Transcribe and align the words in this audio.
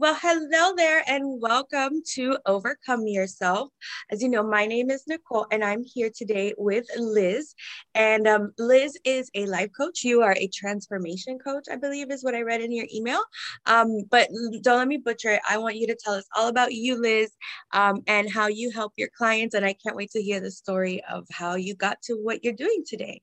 Well, 0.00 0.16
hello 0.18 0.74
there, 0.74 1.04
and 1.06 1.42
welcome 1.42 2.00
to 2.14 2.38
Overcome 2.46 3.06
Yourself. 3.06 3.68
As 4.10 4.22
you 4.22 4.30
know, 4.30 4.42
my 4.42 4.64
name 4.64 4.88
is 4.88 5.04
Nicole, 5.06 5.46
and 5.52 5.62
I'm 5.62 5.84
here 5.84 6.08
today 6.08 6.54
with 6.56 6.86
Liz. 6.96 7.54
And 7.94 8.26
um, 8.26 8.54
Liz 8.56 8.96
is 9.04 9.30
a 9.34 9.44
life 9.44 9.68
coach. 9.76 10.02
You 10.02 10.22
are 10.22 10.34
a 10.38 10.48
transformation 10.54 11.38
coach, 11.38 11.64
I 11.70 11.76
believe, 11.76 12.10
is 12.10 12.24
what 12.24 12.34
I 12.34 12.40
read 12.40 12.62
in 12.62 12.72
your 12.72 12.86
email. 12.90 13.20
Um, 13.66 14.04
but 14.10 14.30
don't 14.62 14.78
let 14.78 14.88
me 14.88 14.96
butcher 14.96 15.32
it. 15.32 15.42
I 15.46 15.58
want 15.58 15.76
you 15.76 15.86
to 15.88 15.96
tell 16.02 16.14
us 16.14 16.24
all 16.34 16.48
about 16.48 16.72
you, 16.72 16.98
Liz, 16.98 17.30
um, 17.72 18.00
and 18.06 18.32
how 18.32 18.46
you 18.46 18.70
help 18.70 18.94
your 18.96 19.10
clients. 19.14 19.54
And 19.54 19.66
I 19.66 19.74
can't 19.74 19.96
wait 19.96 20.12
to 20.12 20.22
hear 20.22 20.40
the 20.40 20.50
story 20.50 21.02
of 21.10 21.26
how 21.30 21.56
you 21.56 21.74
got 21.74 22.00
to 22.04 22.14
what 22.14 22.42
you're 22.42 22.54
doing 22.54 22.84
today. 22.86 23.20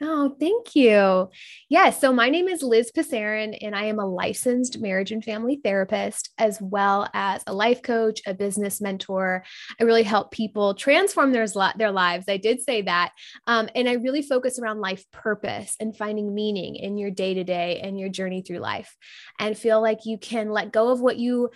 Oh, 0.00 0.36
thank 0.38 0.76
you. 0.76 1.28
Yes. 1.68 2.00
so 2.00 2.12
my 2.12 2.28
name 2.28 2.46
is 2.46 2.62
Liz 2.62 2.92
Passarin, 2.96 3.58
and 3.60 3.74
I 3.74 3.86
am 3.86 3.98
a 3.98 4.06
licensed 4.06 4.78
marriage 4.78 5.10
and 5.10 5.24
family 5.24 5.60
therapist, 5.62 6.30
as 6.38 6.60
well 6.60 7.08
as 7.14 7.42
a 7.48 7.52
life 7.52 7.82
coach, 7.82 8.20
a 8.24 8.32
business 8.32 8.80
mentor. 8.80 9.44
I 9.80 9.84
really 9.84 10.04
help 10.04 10.30
people 10.30 10.74
transform 10.74 11.32
their, 11.32 11.46
their 11.76 11.90
lives. 11.90 12.26
I 12.28 12.36
did 12.36 12.62
say 12.62 12.82
that. 12.82 13.12
Um, 13.48 13.68
and 13.74 13.88
I 13.88 13.94
really 13.94 14.22
focus 14.22 14.60
around 14.60 14.80
life 14.80 15.04
purpose 15.12 15.74
and 15.80 15.96
finding 15.96 16.32
meaning 16.32 16.76
in 16.76 16.96
your 16.96 17.10
day 17.10 17.34
to 17.34 17.42
day 17.42 17.80
and 17.80 17.98
your 17.98 18.08
journey 18.08 18.42
through 18.42 18.58
life 18.58 18.96
and 19.40 19.58
feel 19.58 19.82
like 19.82 20.06
you 20.06 20.16
can 20.16 20.50
let 20.50 20.70
go 20.70 20.92
of 20.92 21.00
what 21.00 21.18
you 21.18 21.50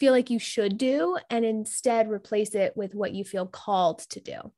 feel 0.00 0.12
like 0.12 0.28
you 0.28 0.40
should 0.40 0.76
do 0.76 1.16
and 1.30 1.44
instead 1.44 2.10
replace 2.10 2.54
it 2.54 2.76
with 2.76 2.94
what 2.94 3.14
you 3.14 3.24
feel 3.24 3.46
called 3.46 4.00
to 4.10 4.20
do. 4.20 4.52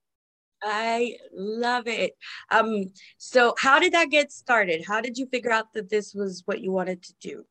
I 0.62 1.16
love 1.32 1.86
it. 1.86 2.12
Um, 2.50 2.86
so 3.16 3.54
how 3.58 3.78
did 3.78 3.92
that 3.92 4.10
get 4.10 4.32
started? 4.32 4.84
How 4.86 5.00
did 5.00 5.16
you 5.16 5.26
figure 5.26 5.52
out 5.52 5.72
that 5.74 5.88
this 5.88 6.14
was 6.14 6.42
what 6.46 6.60
you 6.60 6.72
wanted 6.72 7.02
to 7.02 7.14
do? 7.20 7.44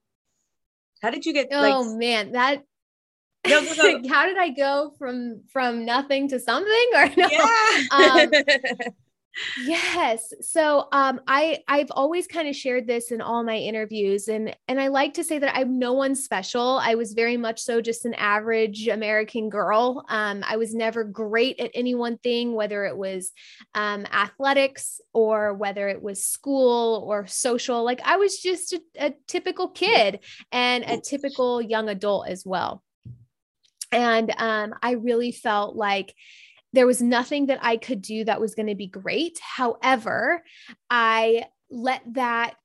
How 1.01 1.09
did 1.09 1.25
you 1.25 1.33
get 1.33 1.47
Oh 1.51 1.83
like, 1.83 1.97
man, 1.97 2.31
that 2.33 2.63
no, 3.47 3.61
no, 3.61 3.73
no. 3.73 4.01
how 4.09 4.25
did 4.25 4.37
I 4.37 4.49
go 4.49 4.93
from 4.97 5.41
from 5.51 5.85
nothing 5.85 6.27
to 6.29 6.39
something 6.39 6.89
or 6.95 7.07
no? 7.17 7.27
Yeah. 7.29 7.87
um, 7.91 8.31
yes. 9.65 10.33
So 10.41 10.87
um 10.91 11.21
i 11.27 11.59
i've 11.67 11.91
always 11.91 12.27
kind 12.27 12.47
of 12.47 12.55
shared 12.55 12.87
this 12.87 13.11
in 13.11 13.21
all 13.21 13.43
my 13.43 13.57
interviews 13.57 14.27
and 14.27 14.55
and 14.67 14.79
i 14.79 14.87
like 14.87 15.13
to 15.15 15.23
say 15.23 15.37
that 15.39 15.55
i'm 15.55 15.79
no 15.79 15.93
one 15.93 16.15
special. 16.15 16.79
I 16.81 16.95
was 16.95 17.13
very 17.13 17.37
much 17.37 17.61
so 17.61 17.81
just 17.81 18.05
an 18.05 18.13
average 18.15 18.87
american 18.87 19.49
girl. 19.49 20.05
Um 20.09 20.43
i 20.47 20.57
was 20.57 20.73
never 20.73 21.03
great 21.03 21.59
at 21.59 21.71
any 21.73 21.95
one 21.95 22.17
thing 22.17 22.53
whether 22.53 22.85
it 22.85 22.97
was 22.97 23.31
um 23.75 24.05
athletics 24.11 25.01
or 25.13 25.53
whether 25.53 25.87
it 25.87 26.01
was 26.01 26.23
school 26.23 27.03
or 27.07 27.27
social. 27.27 27.83
Like 27.83 28.01
i 28.05 28.17
was 28.17 28.39
just 28.39 28.73
a, 28.73 28.81
a 28.99 29.13
typical 29.27 29.69
kid 29.69 30.19
and 30.51 30.83
a 30.83 30.99
typical 30.99 31.61
young 31.61 31.89
adult 31.89 32.27
as 32.27 32.45
well. 32.45 32.83
And 33.91 34.33
um 34.37 34.75
i 34.81 34.91
really 34.91 35.31
felt 35.31 35.75
like 35.75 36.13
there 36.73 36.87
was 36.87 37.01
nothing 37.01 37.47
that 37.47 37.59
I 37.61 37.77
could 37.77 38.01
do 38.01 38.25
that 38.25 38.41
was 38.41 38.55
going 38.55 38.67
to 38.67 38.75
be 38.75 38.87
great. 38.87 39.39
However, 39.41 40.43
I 40.89 41.45
let 41.69 42.01
that 42.13 42.55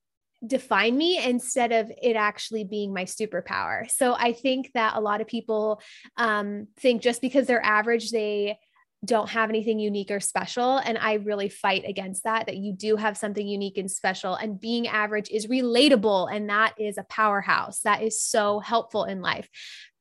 define 0.44 0.96
me 0.96 1.22
instead 1.24 1.72
of 1.72 1.90
it 2.02 2.16
actually 2.16 2.64
being 2.64 2.92
my 2.92 3.04
superpower. 3.04 3.88
So 3.90 4.14
I 4.14 4.32
think 4.32 4.72
that 4.74 4.96
a 4.96 5.00
lot 5.00 5.20
of 5.20 5.28
people 5.28 5.80
um, 6.16 6.66
think 6.80 7.00
just 7.00 7.20
because 7.20 7.46
they're 7.46 7.64
average, 7.64 8.10
they 8.10 8.58
don't 9.04 9.30
have 9.30 9.50
anything 9.50 9.78
unique 9.78 10.10
or 10.10 10.20
special. 10.20 10.78
And 10.78 10.96
I 10.98 11.14
really 11.14 11.48
fight 11.48 11.84
against 11.86 12.24
that, 12.24 12.46
that 12.46 12.56
you 12.56 12.72
do 12.72 12.96
have 12.96 13.16
something 13.16 13.46
unique 13.46 13.78
and 13.78 13.90
special. 13.90 14.34
And 14.34 14.60
being 14.60 14.86
average 14.86 15.28
is 15.30 15.48
relatable. 15.48 16.32
And 16.32 16.48
that 16.50 16.74
is 16.78 16.98
a 16.98 17.04
powerhouse. 17.04 17.80
That 17.80 18.02
is 18.02 18.22
so 18.22 18.60
helpful 18.60 19.04
in 19.04 19.20
life 19.20 19.48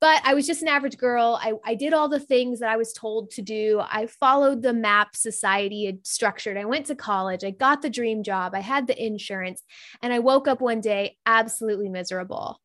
but 0.02 0.20
I 0.26 0.34
was 0.34 0.48
just 0.48 0.64
an 0.64 0.68
average 0.68 0.98
girl. 0.98 1.40
I, 1.40 1.54
I 1.64 1.76
did 1.76 1.94
all 1.94 2.10
the 2.10 2.20
things 2.20 2.60
that 2.60 2.70
I 2.70 2.76
was 2.76 2.92
told 2.92 3.30
to 3.32 3.44
do. 3.44 3.80
I 3.80 4.08
followed 4.08 4.64
the 4.64 4.74
map 4.74 5.16
society 5.16 5.86
had 5.86 6.06
structured. 6.08 6.58
I 6.58 6.66
went 6.66 6.88
to 6.88 6.96
college. 6.96 7.44
I 7.44 7.52
got 7.52 7.84
the 7.84 7.90
dream 7.90 8.24
job. 8.24 8.56
I 8.56 8.62
had 8.62 8.88
the 8.88 9.06
insurance. 9.06 9.62
And 10.02 10.12
I 10.12 10.18
woke 10.18 10.48
up 10.48 10.60
one 10.60 10.82
day 10.82 11.18
absolutely 11.28 11.88
miserable. 11.88 12.60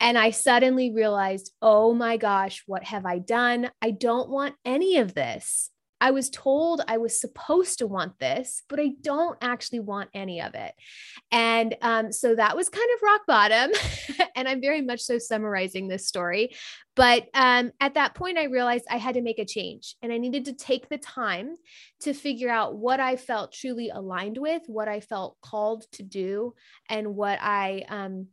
And 0.00 0.18
I 0.18 0.30
suddenly 0.30 0.92
realized, 0.92 1.52
oh 1.62 1.94
my 1.94 2.16
gosh, 2.16 2.62
what 2.66 2.84
have 2.84 3.06
I 3.06 3.18
done? 3.18 3.70
I 3.80 3.90
don't 3.90 4.28
want 4.28 4.54
any 4.64 4.98
of 4.98 5.14
this. 5.14 5.70
I 6.04 6.10
was 6.10 6.28
told 6.28 6.82
I 6.86 6.98
was 6.98 7.18
supposed 7.18 7.78
to 7.78 7.86
want 7.86 8.18
this, 8.18 8.62
but 8.68 8.78
I 8.78 8.90
don't 9.00 9.38
actually 9.40 9.80
want 9.80 10.10
any 10.12 10.42
of 10.42 10.54
it. 10.54 10.74
And 11.32 11.74
um, 11.80 12.12
so 12.12 12.34
that 12.34 12.56
was 12.56 12.68
kind 12.68 12.88
of 12.94 13.02
rock 13.02 13.22
bottom. 13.26 13.72
and 14.36 14.46
I'm 14.46 14.60
very 14.60 14.82
much 14.82 15.00
so 15.00 15.18
summarizing 15.18 15.88
this 15.88 16.06
story. 16.06 16.54
But 16.94 17.28
um, 17.32 17.72
at 17.80 17.94
that 17.94 18.14
point, 18.14 18.36
I 18.36 18.44
realized 18.44 18.84
I 18.90 18.98
had 18.98 19.14
to 19.14 19.22
make 19.22 19.38
a 19.38 19.46
change 19.46 19.96
and 20.02 20.12
I 20.12 20.18
needed 20.18 20.44
to 20.44 20.52
take 20.52 20.90
the 20.90 20.98
time 20.98 21.56
to 22.00 22.12
figure 22.12 22.50
out 22.50 22.76
what 22.76 23.00
I 23.00 23.16
felt 23.16 23.52
truly 23.52 23.88
aligned 23.88 24.36
with, 24.36 24.62
what 24.66 24.88
I 24.88 25.00
felt 25.00 25.38
called 25.40 25.84
to 25.92 26.02
do, 26.02 26.54
and 26.90 27.16
what 27.16 27.38
I, 27.40 27.84
um, 27.88 28.26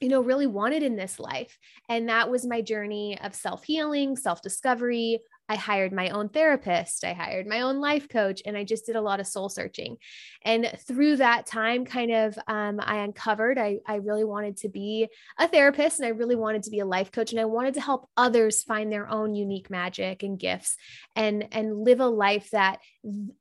you 0.00 0.08
know, 0.08 0.20
really 0.20 0.46
wanted 0.46 0.82
in 0.82 0.96
this 0.96 1.18
life. 1.18 1.58
And 1.88 2.08
that 2.08 2.30
was 2.30 2.46
my 2.46 2.60
journey 2.60 3.18
of 3.22 3.34
self 3.34 3.64
healing, 3.64 4.16
self 4.16 4.42
discovery, 4.42 5.20
I 5.48 5.54
hired 5.54 5.92
my 5.92 6.10
own 6.10 6.28
therapist, 6.28 7.04
I 7.04 7.12
hired 7.12 7.46
my 7.46 7.60
own 7.60 7.80
life 7.80 8.08
coach, 8.08 8.42
and 8.44 8.56
I 8.56 8.64
just 8.64 8.86
did 8.86 8.96
a 8.96 9.00
lot 9.00 9.20
of 9.20 9.28
soul 9.28 9.48
searching. 9.48 9.96
And 10.42 10.72
through 10.86 11.16
that 11.16 11.46
time, 11.46 11.84
kind 11.84 12.10
of, 12.10 12.38
um, 12.48 12.80
I 12.82 12.98
uncovered 12.98 13.58
I, 13.58 13.78
I 13.86 13.96
really 13.96 14.24
wanted 14.24 14.56
to 14.58 14.68
be 14.68 15.08
a 15.38 15.46
therapist 15.46 16.00
and 16.00 16.06
I 16.06 16.10
really 16.10 16.34
wanted 16.34 16.64
to 16.64 16.70
be 16.70 16.80
a 16.80 16.86
life 16.86 17.12
coach. 17.12 17.30
And 17.30 17.40
I 17.40 17.44
wanted 17.44 17.74
to 17.74 17.80
help 17.80 18.08
others 18.16 18.64
find 18.64 18.90
their 18.90 19.08
own 19.08 19.34
unique 19.34 19.70
magic 19.70 20.22
and 20.22 20.38
gifts 20.38 20.76
and, 21.14 21.46
and 21.52 21.84
live 21.84 22.00
a 22.00 22.08
life 22.08 22.50
that 22.50 22.80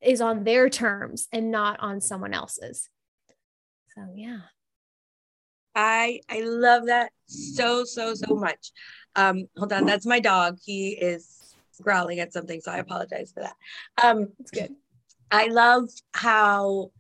is 0.02 0.22
on 0.22 0.44
their 0.44 0.70
terms 0.70 1.28
and 1.32 1.50
not 1.50 1.80
on 1.80 2.02
someone 2.02 2.34
else's. 2.34 2.88
So, 3.96 4.08
yeah. 4.16 4.42
I 5.76 6.22
I 6.30 6.42
love 6.42 6.88
that 6.88 7.12
so 7.26 7.84
so 7.84 8.14
so 8.14 8.36
much. 8.36 8.72
Um, 9.16 9.48
hold 9.58 9.74
on, 9.74 9.86
that's 9.86 10.06
my 10.06 10.20
dog. 10.20 10.58
He 10.64 10.90
is 10.90 11.56
growling 11.82 12.20
at 12.20 12.34
something, 12.34 12.62
so 12.62 12.72
I 12.72 12.78
apologize 12.78 13.32
for 13.34 13.42
that. 13.42 13.56
Um, 14.04 14.30
it's 14.40 14.52
good. 14.52 14.76
I 15.32 15.48
love 15.48 15.90
how 16.14 16.92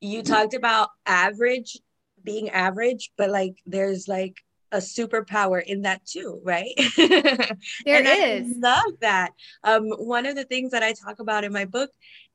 you 0.00 0.22
talked 0.22 0.54
about 0.54 0.90
average 1.04 1.78
being 2.22 2.50
average, 2.50 3.12
but 3.16 3.30
like 3.30 3.56
there's 3.66 4.08
like 4.08 4.36
a 4.72 4.78
superpower 4.78 5.62
in 5.62 5.82
that 5.82 6.04
too, 6.04 6.40
right? 6.42 6.72
there 6.96 7.56
is. 7.86 8.56
I 8.56 8.58
love 8.58 8.92
that. 9.00 9.32
Um, 9.64 9.88
one 9.90 10.26
of 10.26 10.36
the 10.36 10.44
things 10.44 10.72
that 10.72 10.82
I 10.82 10.92
talk 10.92 11.18
about 11.20 11.44
in 11.44 11.52
my 11.52 11.64
book 11.64 11.90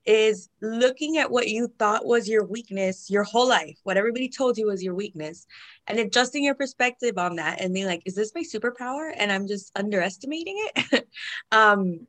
is 0.05 0.49
looking 0.61 1.17
at 1.17 1.29
what 1.29 1.47
you 1.47 1.67
thought 1.77 2.05
was 2.05 2.27
your 2.27 2.43
weakness 2.43 3.09
your 3.09 3.23
whole 3.23 3.47
life, 3.47 3.77
what 3.83 3.97
everybody 3.97 4.27
told 4.29 4.57
you 4.57 4.67
was 4.67 4.83
your 4.83 4.95
weakness, 4.95 5.45
and 5.87 5.99
adjusting 5.99 6.43
your 6.43 6.55
perspective 6.55 7.17
on 7.17 7.35
that 7.35 7.61
and 7.61 7.73
being 7.73 7.85
like, 7.85 8.01
is 8.05 8.15
this 8.15 8.33
my 8.33 8.41
superpower? 8.41 9.13
And 9.15 9.31
I'm 9.31 9.47
just 9.47 9.71
underestimating 9.77 10.55
it. 10.75 11.07
um, 11.51 12.07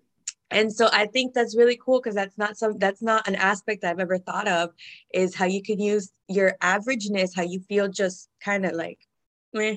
and 0.50 0.72
so 0.72 0.88
I 0.92 1.06
think 1.06 1.32
that's 1.34 1.56
really 1.56 1.78
cool 1.82 2.00
because 2.00 2.14
that's 2.14 2.36
not 2.36 2.56
some 2.56 2.78
that's 2.78 3.02
not 3.02 3.26
an 3.26 3.36
aspect 3.36 3.84
I've 3.84 4.00
ever 4.00 4.18
thought 4.18 4.48
of 4.48 4.70
is 5.12 5.34
how 5.34 5.46
you 5.46 5.62
can 5.62 5.80
use 5.80 6.12
your 6.28 6.56
averageness, 6.62 7.34
how 7.34 7.42
you 7.42 7.60
feel 7.68 7.88
just 7.88 8.28
kind 8.44 8.66
of 8.66 8.72
like 8.72 8.98
meh, 9.54 9.76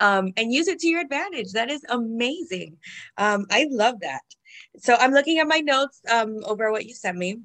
um, 0.00 0.32
and 0.36 0.52
use 0.52 0.68
it 0.68 0.78
to 0.80 0.88
your 0.88 1.00
advantage. 1.00 1.52
That 1.52 1.70
is 1.70 1.84
amazing. 1.88 2.78
Um, 3.16 3.46
I 3.50 3.66
love 3.70 4.00
that. 4.00 4.22
So 4.78 4.96
I'm 4.98 5.12
looking 5.12 5.38
at 5.38 5.48
my 5.48 5.60
notes 5.60 6.00
um, 6.10 6.38
over 6.44 6.70
what 6.70 6.86
you 6.86 6.94
sent 6.94 7.16
me. 7.16 7.38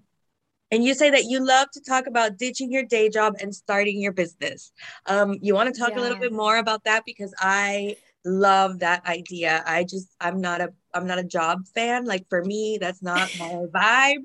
And 0.72 0.84
you 0.84 0.96
say 0.96 1.12
that 1.12 1.25
you 1.25 1.46
love 1.46 1.69
to 1.72 1.81
talk 1.81 2.08
about 2.08 2.38
ditching 2.38 2.72
your 2.72 2.84
day 2.84 3.08
job 3.08 3.35
and 3.40 3.53
starting 3.53 4.02
your 4.02 4.12
business. 4.12 4.72
Um, 5.06 5.38
you 5.41 5.53
want 5.53 5.74
to 5.74 5.80
talk 5.80 5.96
a 5.96 6.02
little 6.02 6.18
bit 6.18 6.34
more 6.34 6.58
about 6.58 6.84
that 6.85 7.03
because 7.05 7.34
I 7.40 7.96
love 8.26 8.79
that 8.79 9.05
idea. 9.05 9.64
I 9.66 9.84
just 9.84 10.09
I'm 10.20 10.41
not 10.41 10.61
a 10.61 10.73
I'm 10.94 11.05
not 11.08 11.20
a 11.20 11.23
job 11.23 11.67
fan. 11.76 12.05
Like 12.05 12.28
for 12.29 12.44
me, 12.44 12.78
that's 12.82 13.03
not 13.03 13.35
my 13.35 13.53
vibe. 13.73 14.23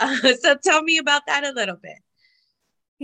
Uh, 0.00 0.32
so 0.40 0.56
tell 0.56 0.82
me 0.82 0.98
about 0.98 1.22
that 1.26 1.44
a 1.44 1.52
little 1.52 1.76
bit. 1.76 1.98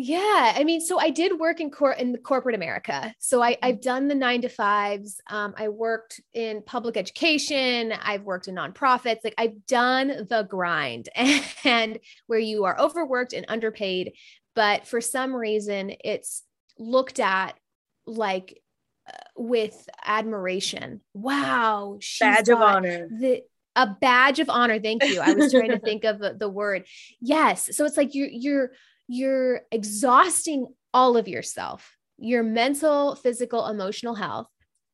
Yeah, 0.00 0.52
I 0.54 0.62
mean, 0.62 0.80
so 0.80 1.00
I 1.00 1.10
did 1.10 1.40
work 1.40 1.58
in 1.58 1.72
cor- 1.72 1.92
in 1.92 2.12
the 2.12 2.18
corporate 2.18 2.54
America. 2.54 3.12
So 3.18 3.42
I, 3.42 3.58
I've 3.60 3.80
done 3.80 4.06
the 4.06 4.14
nine 4.14 4.42
to 4.42 4.48
fives. 4.48 5.20
Um, 5.28 5.54
I 5.56 5.70
worked 5.70 6.20
in 6.32 6.62
public 6.62 6.96
education. 6.96 7.92
I've 7.92 8.22
worked 8.22 8.46
in 8.46 8.54
nonprofits. 8.54 9.24
Like 9.24 9.34
I've 9.36 9.66
done 9.66 10.26
the 10.30 10.46
grind, 10.48 11.08
and 11.64 11.98
where 12.28 12.38
you 12.38 12.64
are 12.64 12.78
overworked 12.78 13.32
and 13.32 13.44
underpaid, 13.48 14.12
but 14.54 14.86
for 14.86 15.00
some 15.00 15.34
reason 15.34 15.92
it's 16.04 16.44
looked 16.78 17.18
at 17.18 17.58
like 18.06 18.62
uh, 19.08 19.16
with 19.36 19.88
admiration. 20.04 21.00
Wow, 21.12 21.98
badge 22.20 22.48
of 22.50 22.60
honor. 22.60 23.08
The, 23.10 23.42
a 23.74 23.96
badge 24.00 24.38
of 24.38 24.48
honor. 24.48 24.78
Thank 24.78 25.02
you. 25.02 25.20
I 25.20 25.34
was 25.34 25.52
trying 25.52 25.70
to 25.70 25.78
think 25.80 26.04
of 26.04 26.20
the, 26.20 26.34
the 26.34 26.48
word. 26.48 26.84
Yes. 27.20 27.76
So 27.76 27.84
it's 27.84 27.96
like 27.96 28.14
you're 28.14 28.28
you're 28.28 28.70
you're 29.08 29.62
exhausting 29.72 30.66
all 30.94 31.16
of 31.16 31.26
yourself, 31.28 31.96
your 32.19 32.43
mental, 32.43 33.14
physical, 33.16 33.66
emotional 33.66 34.14
health. 34.14 34.46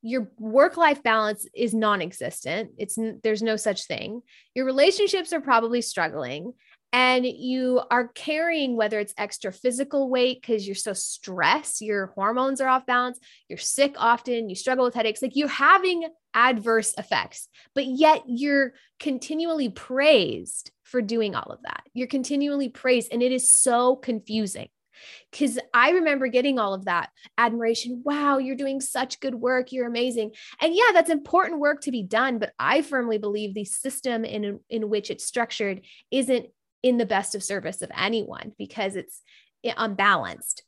your 0.06 0.30
work 0.38 0.76
life 0.76 1.02
balance 1.02 1.46
is 1.54 1.72
non-existent 1.72 2.70
it's 2.76 2.98
there's 3.22 3.42
no 3.42 3.56
such 3.56 3.86
thing 3.86 4.20
your 4.54 4.66
relationships 4.66 5.32
are 5.32 5.40
probably 5.40 5.80
struggling 5.80 6.52
and 6.92 7.24
you 7.26 7.80
are 7.90 8.08
carrying 8.08 8.76
whether 8.76 9.00
it's 9.00 9.14
extra 9.16 9.50
physical 9.50 10.10
weight 10.10 10.42
because 10.42 10.66
you're 10.66 10.74
so 10.74 10.92
stressed 10.92 11.80
your 11.80 12.12
hormones 12.14 12.60
are 12.60 12.68
off 12.68 12.84
balance 12.84 13.18
you're 13.48 13.56
sick 13.58 13.94
often 13.96 14.50
you 14.50 14.54
struggle 14.54 14.84
with 14.84 14.94
headaches 14.94 15.22
like 15.22 15.34
you're 15.34 15.48
having 15.48 16.06
adverse 16.34 16.92
effects 16.98 17.48
but 17.74 17.86
yet 17.86 18.22
you're 18.26 18.74
continually 19.00 19.70
praised 19.70 20.70
for 20.84 21.02
doing 21.02 21.34
all 21.34 21.50
of 21.50 21.60
that 21.62 21.82
you're 21.92 22.06
continually 22.06 22.68
praised 22.68 23.08
and 23.12 23.22
it 23.22 23.32
is 23.32 23.50
so 23.50 23.96
confusing 23.96 24.68
because 25.30 25.58
I 25.72 25.90
remember 25.90 26.28
getting 26.28 26.58
all 26.58 26.74
of 26.74 26.84
that 26.84 27.10
admiration. 27.38 28.02
Wow, 28.04 28.38
you're 28.38 28.56
doing 28.56 28.80
such 28.80 29.20
good 29.20 29.34
work. 29.34 29.72
You're 29.72 29.86
amazing. 29.86 30.32
And 30.60 30.74
yeah, 30.74 30.92
that's 30.92 31.10
important 31.10 31.60
work 31.60 31.80
to 31.82 31.90
be 31.90 32.02
done. 32.02 32.38
But 32.38 32.52
I 32.58 32.82
firmly 32.82 33.18
believe 33.18 33.54
the 33.54 33.64
system 33.64 34.24
in, 34.24 34.60
in 34.68 34.88
which 34.88 35.10
it's 35.10 35.24
structured 35.24 35.82
isn't 36.10 36.46
in 36.82 36.98
the 36.98 37.06
best 37.06 37.34
of 37.34 37.42
service 37.42 37.82
of 37.82 37.90
anyone 37.96 38.52
because 38.58 38.96
it's 38.96 39.22
eh, 39.64 39.72
unbalanced. 39.76 40.62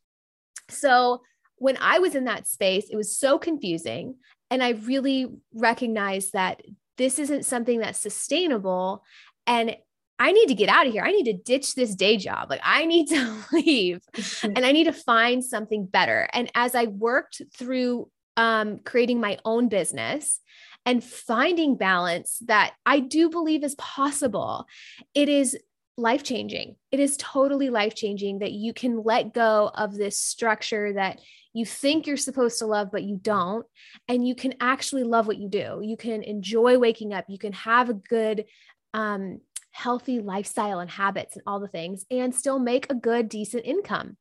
So 0.69 1.22
when 1.56 1.76
I 1.80 1.98
was 1.98 2.14
in 2.14 2.24
that 2.24 2.46
space, 2.46 2.88
it 2.90 2.96
was 2.96 3.16
so 3.16 3.38
confusing. 3.38 4.16
And 4.50 4.62
I 4.62 4.70
really 4.70 5.28
recognized 5.54 6.32
that 6.32 6.62
this 6.98 7.19
isn't 7.19 7.44
something 7.44 7.80
that's 7.80 8.00
sustainable. 8.00 9.04
And 9.46 9.76
I 10.18 10.32
need 10.32 10.46
to 10.46 10.54
get 10.54 10.68
out 10.68 10.86
of 10.86 10.92
here. 10.92 11.02
I 11.02 11.12
need 11.12 11.24
to 11.24 11.32
ditch 11.34 11.74
this 11.74 11.94
day 11.94 12.16
job. 12.16 12.48
Like 12.50 12.60
I 12.64 12.86
need 12.86 13.08
to 13.08 13.36
leave 13.52 14.00
and 14.42 14.64
I 14.64 14.72
need 14.72 14.84
to 14.84 14.92
find 14.92 15.44
something 15.44 15.86
better. 15.86 16.28
And 16.32 16.50
as 16.54 16.74
I 16.74 16.84
worked 16.84 17.42
through 17.54 18.10
um, 18.36 18.78
creating 18.80 19.20
my 19.20 19.38
own 19.44 19.68
business 19.68 20.40
and 20.84 21.02
finding 21.02 21.76
balance 21.76 22.38
that 22.46 22.74
I 22.84 23.00
do 23.00 23.30
believe 23.30 23.64
is 23.64 23.74
possible, 23.74 24.66
it 25.14 25.28
is 25.28 25.56
life 25.96 26.22
changing. 26.22 26.76
It 26.92 27.00
is 27.00 27.16
totally 27.16 27.70
life 27.70 27.94
changing 27.94 28.40
that 28.40 28.52
you 28.52 28.74
can 28.74 29.02
let 29.02 29.32
go 29.32 29.70
of 29.74 29.94
this 29.94 30.19
structure 30.19 30.92
that 30.92 31.20
you 31.54 31.64
think 31.64 32.06
you're 32.06 32.19
supposed 32.19 32.58
to 32.58 32.66
love, 32.66 32.90
but 32.92 33.04
you 33.04 33.19
don't. 33.20 33.64
And 34.08 34.26
you 34.26 34.34
can 34.34 34.54
actually 34.60 35.04
love 35.04 35.26
what 35.26 35.38
you 35.38 35.48
do. 35.48 35.80
You 35.82 35.96
can 35.96 36.22
enjoy 36.22 36.78
waking 36.78 37.14
up. 37.14 37.24
You 37.28 37.38
can 37.38 37.54
have 37.54 37.88
a 37.88 37.94
good, 37.94 38.44
um, 38.92 39.40
healthy 39.76 40.20
lifestyle 40.20 40.81
and 40.81 40.90
habits 40.90 41.37
and 41.37 41.43
all 41.46 41.61
the 41.61 41.69
things 41.69 42.05
and 42.11 42.34
still 42.34 42.58
make 42.58 42.90
a 42.90 42.94
good 42.94 43.28
decent 43.28 43.64
income. 43.64 44.17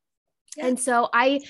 Yeah. 0.57 0.67
and 0.67 0.79
so 0.79 1.09
i 1.11 1.41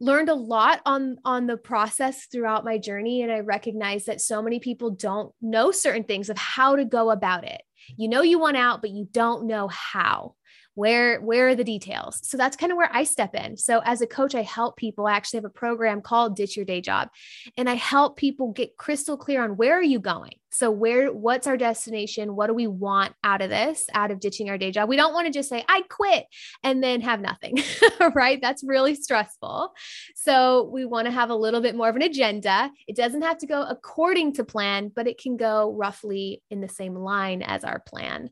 learned 0.00 0.28
a 0.28 0.34
lot 0.34 0.80
on 0.84 1.16
on 1.24 1.46
the 1.46 1.56
process 1.56 2.26
throughout 2.26 2.64
my 2.64 2.76
journey 2.78 3.22
and 3.22 3.32
i 3.32 3.40
recognize 3.40 4.04
that 4.04 4.20
so 4.20 4.42
many 4.42 4.60
people 4.60 4.90
don't 4.90 5.32
know 5.40 5.70
certain 5.70 6.04
things 6.04 6.28
of 6.28 6.36
how 6.36 6.76
to 6.76 6.84
go 6.84 7.10
about 7.10 7.44
it. 7.44 7.62
You 7.96 8.08
know 8.08 8.22
you 8.22 8.38
want 8.38 8.56
out 8.56 8.80
but 8.82 8.90
you 8.90 9.08
don't 9.10 9.46
know 9.46 9.68
how 9.68 10.34
where 10.74 11.20
where 11.20 11.48
are 11.48 11.54
the 11.54 11.64
details? 11.64 12.20
So 12.22 12.36
that's 12.36 12.56
kind 12.56 12.72
of 12.72 12.78
where 12.78 12.90
i 12.92 13.04
step 13.04 13.34
in. 13.34 13.56
So 13.56 13.80
as 13.84 14.00
a 14.00 14.06
coach 14.06 14.34
i 14.34 14.42
help 14.42 14.76
people. 14.76 15.06
I 15.06 15.12
actually 15.12 15.38
have 15.38 15.44
a 15.44 15.50
program 15.50 16.00
called 16.00 16.36
ditch 16.36 16.56
your 16.56 16.64
day 16.64 16.80
job 16.80 17.08
and 17.56 17.68
i 17.68 17.74
help 17.74 18.16
people 18.16 18.52
get 18.52 18.76
crystal 18.76 19.16
clear 19.16 19.42
on 19.42 19.56
where 19.56 19.74
are 19.74 19.82
you 19.82 19.98
going? 19.98 20.34
So 20.52 20.70
where 20.70 21.12
what's 21.12 21.46
our 21.46 21.56
destination? 21.56 22.34
What 22.34 22.48
do 22.48 22.54
we 22.54 22.66
want 22.66 23.14
out 23.22 23.40
of 23.40 23.50
this 23.50 23.86
out 23.94 24.10
of 24.10 24.20
ditching 24.20 24.50
our 24.50 24.58
day 24.58 24.70
job? 24.70 24.88
We 24.88 24.96
don't 24.96 25.14
want 25.14 25.26
to 25.26 25.32
just 25.32 25.48
say 25.48 25.64
i 25.68 25.82
quit 25.82 26.26
and 26.62 26.82
then 26.82 27.00
have 27.00 27.20
nothing 27.20 27.58
right? 28.14 28.40
That's 28.40 28.64
really 28.64 28.94
stressful. 28.94 29.72
So 30.14 30.68
we 30.72 30.84
want 30.84 31.06
to 31.06 31.12
have 31.12 31.30
a 31.30 31.34
little 31.34 31.60
bit 31.60 31.76
more 31.76 31.88
of 31.88 31.96
an 31.96 32.02
agenda. 32.02 32.70
It 32.86 32.96
doesn't 32.96 33.22
have 33.22 33.38
to 33.38 33.46
go 33.46 33.62
according 33.62 34.34
to 34.34 34.44
plan 34.44 34.90
but 34.94 35.06
it 35.06 35.18
can 35.18 35.36
go 35.36 35.72
roughly 35.72 36.42
in 36.50 36.60
the 36.60 36.68
same 36.68 36.94
line 36.94 37.42
as 37.42 37.64
our 37.64 37.80
plan. 37.80 38.30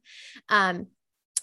Um, 0.49 0.89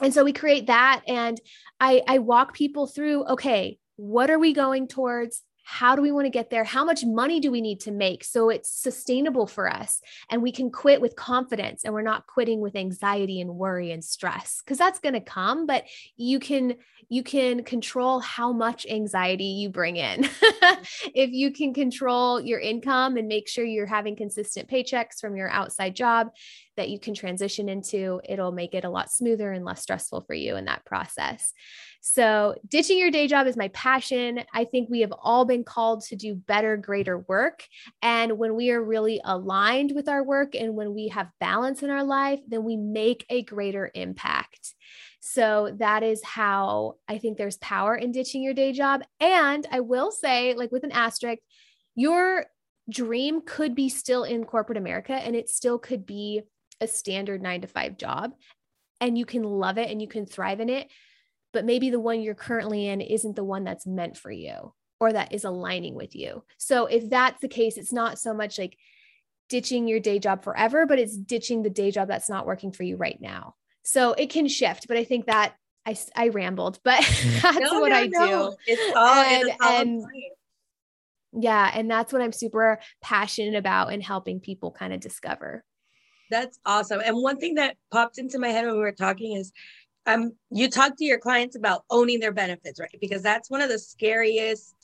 and 0.01 0.13
so 0.13 0.23
we 0.23 0.33
create 0.33 0.67
that 0.67 1.01
and 1.07 1.39
i 1.79 2.01
i 2.07 2.17
walk 2.19 2.53
people 2.53 2.87
through 2.87 3.23
okay 3.25 3.77
what 3.97 4.29
are 4.29 4.39
we 4.39 4.53
going 4.53 4.87
towards 4.87 5.43
how 5.65 5.95
do 5.95 6.01
we 6.01 6.11
want 6.11 6.25
to 6.25 6.29
get 6.29 6.51
there? 6.51 6.63
How 6.63 6.85
much 6.85 7.03
money 7.03 7.39
do 7.39 7.49
we 7.49 7.59
need 7.59 7.79
to 7.81 7.91
make 7.91 8.23
so 8.23 8.49
it's 8.49 8.69
sustainable 8.69 9.47
for 9.47 9.67
us 9.67 9.99
and 10.29 10.43
we 10.43 10.51
can 10.51 10.69
quit 10.69 11.01
with 11.01 11.15
confidence 11.15 11.83
and 11.83 11.93
we're 11.93 12.03
not 12.03 12.27
quitting 12.27 12.61
with 12.61 12.75
anxiety 12.75 13.41
and 13.41 13.55
worry 13.55 13.91
and 13.91 14.03
stress 14.03 14.61
because 14.63 14.77
that's 14.77 14.99
going 14.99 15.15
to 15.15 15.19
come 15.19 15.65
but 15.65 15.85
you 16.15 16.39
can 16.39 16.75
you 17.09 17.23
can 17.23 17.63
control 17.63 18.19
how 18.19 18.51
much 18.51 18.85
anxiety 18.85 19.45
you 19.45 19.69
bring 19.69 19.95
in. 19.95 20.23
if 21.13 21.31
you 21.31 21.51
can 21.51 21.73
control 21.73 22.39
your 22.39 22.59
income 22.59 23.17
and 23.17 23.27
make 23.27 23.47
sure 23.47 23.65
you're 23.65 23.85
having 23.85 24.15
consistent 24.15 24.69
paychecks 24.69 25.19
from 25.19 25.35
your 25.35 25.49
outside 25.49 25.95
job 25.95 26.29
that 26.77 26.89
you 26.89 26.99
can 26.99 27.13
transition 27.13 27.69
into, 27.69 28.21
it'll 28.27 28.51
make 28.51 28.73
it 28.73 28.83
a 28.83 28.89
lot 28.89 29.11
smoother 29.11 29.51
and 29.51 29.65
less 29.65 29.81
stressful 29.81 30.21
for 30.21 30.33
you 30.33 30.55
in 30.55 30.65
that 30.65 30.85
process. 30.85 31.53
So, 32.01 32.55
ditching 32.67 32.99
your 32.99 33.09
day 33.09 33.27
job 33.27 33.47
is 33.47 33.57
my 33.57 33.69
passion. 33.69 34.41
I 34.53 34.65
think 34.65 34.89
we 34.89 35.01
have 35.01 35.13
all 35.19 35.43
been 35.43 35.63
called 35.63 36.03
to 36.05 36.15
do 36.15 36.35
better, 36.35 36.77
greater 36.77 37.17
work. 37.17 37.63
And 38.01 38.37
when 38.37 38.55
we 38.55 38.69
are 38.69 38.83
really 38.83 39.19
aligned 39.23 39.93
with 39.95 40.07
our 40.07 40.23
work 40.23 40.53
and 40.53 40.75
when 40.75 40.93
we 40.93 41.07
have 41.07 41.31
balance 41.39 41.81
in 41.81 41.89
our 41.89 42.03
life, 42.03 42.41
then 42.47 42.63
we 42.63 42.77
make 42.77 43.25
a 43.29 43.41
greater 43.41 43.89
impact. 43.95 44.75
So, 45.19 45.75
that 45.79 46.03
is 46.03 46.23
how 46.23 46.97
I 47.07 47.17
think 47.17 47.37
there's 47.37 47.57
power 47.57 47.95
in 47.95 48.11
ditching 48.11 48.43
your 48.43 48.53
day 48.53 48.71
job. 48.71 49.01
And 49.19 49.65
I 49.71 49.79
will 49.79 50.11
say, 50.11 50.53
like 50.53 50.71
with 50.71 50.83
an 50.83 50.91
asterisk, 50.91 51.41
your 51.95 52.45
dream 52.89 53.41
could 53.41 53.73
be 53.73 53.89
still 53.89 54.23
in 54.23 54.43
corporate 54.43 54.77
America 54.77 55.13
and 55.13 55.35
it 55.35 55.49
still 55.49 55.79
could 55.79 56.05
be 56.05 56.43
a 56.81 56.87
standard 56.87 57.41
nine 57.41 57.61
to 57.61 57.67
five 57.67 57.97
job. 57.97 58.33
And 59.01 59.17
you 59.17 59.25
can 59.25 59.43
love 59.43 59.77
it 59.77 59.89
and 59.89 60.01
you 60.01 60.07
can 60.07 60.25
thrive 60.25 60.59
in 60.59 60.69
it 60.69 60.89
but 61.55 61.63
maybe 61.63 61.89
the 61.89 62.01
one 62.01 62.19
you're 62.19 62.35
currently 62.35 62.85
in 62.89 62.99
isn't 62.99 63.37
the 63.37 63.43
one 63.43 63.63
that's 63.63 63.87
meant 63.87 64.17
for 64.17 64.29
you 64.29 64.73
or 64.99 65.13
that 65.13 65.31
is 65.31 65.45
aligning 65.45 65.95
with 65.95 66.13
you. 66.13 66.43
So 66.57 66.85
if 66.85 67.09
that's 67.09 67.39
the 67.39 67.47
case, 67.47 67.77
it's 67.77 67.93
not 67.93 68.19
so 68.19 68.33
much 68.33 68.59
like 68.59 68.77
ditching 69.47 69.87
your 69.87 70.01
day 70.01 70.19
job 70.19 70.43
forever, 70.43 70.85
but 70.85 70.99
it's 70.99 71.15
ditching 71.15 71.63
the 71.63 71.69
day 71.69 71.91
job 71.91 72.09
that's 72.09 72.27
not 72.27 72.45
working 72.45 72.73
for 72.73 72.83
you 72.83 72.97
right 72.97 73.17
now. 73.21 73.55
So 73.83 74.11
it 74.11 74.31
can 74.31 74.49
shift, 74.49 74.89
but 74.89 74.97
I 74.97 75.05
think 75.05 75.27
that 75.27 75.55
I, 75.85 75.95
I 76.13 76.27
rambled, 76.27 76.79
but 76.83 76.99
mm. 77.01 77.41
that's 77.41 77.71
no, 77.71 77.79
what 77.79 77.89
no, 77.89 77.95
I 77.95 78.07
no. 78.07 78.49
do. 78.49 78.55
It's 78.67 78.93
all, 78.93 79.23
and, 79.23 79.51
and 79.61 80.05
yeah, 81.31 81.71
and 81.73 81.89
that's 81.89 82.11
what 82.11 82.21
I'm 82.21 82.33
super 82.33 82.79
passionate 83.01 83.55
about 83.55 83.93
and 83.93 84.03
helping 84.03 84.41
people 84.41 84.71
kind 84.71 84.91
of 84.91 84.99
discover. 84.99 85.63
That's 86.29 86.59
awesome. 86.65 87.01
And 87.05 87.17
one 87.17 87.37
thing 87.37 87.55
that 87.55 87.77
popped 87.91 88.17
into 88.17 88.39
my 88.39 88.49
head 88.49 88.65
when 88.65 88.75
we 88.75 88.81
were 88.81 88.91
talking 88.91 89.35
is 89.35 89.51
um, 90.05 90.33
you 90.51 90.69
talk 90.69 90.97
to 90.97 91.05
your 91.05 91.19
clients 91.19 91.55
about 91.55 91.83
owning 91.89 92.19
their 92.19 92.31
benefits, 92.31 92.79
right? 92.79 92.97
Because 93.01 93.21
that's 93.21 93.49
one 93.49 93.61
of 93.61 93.69
the 93.69 93.79
scariest 93.79 94.75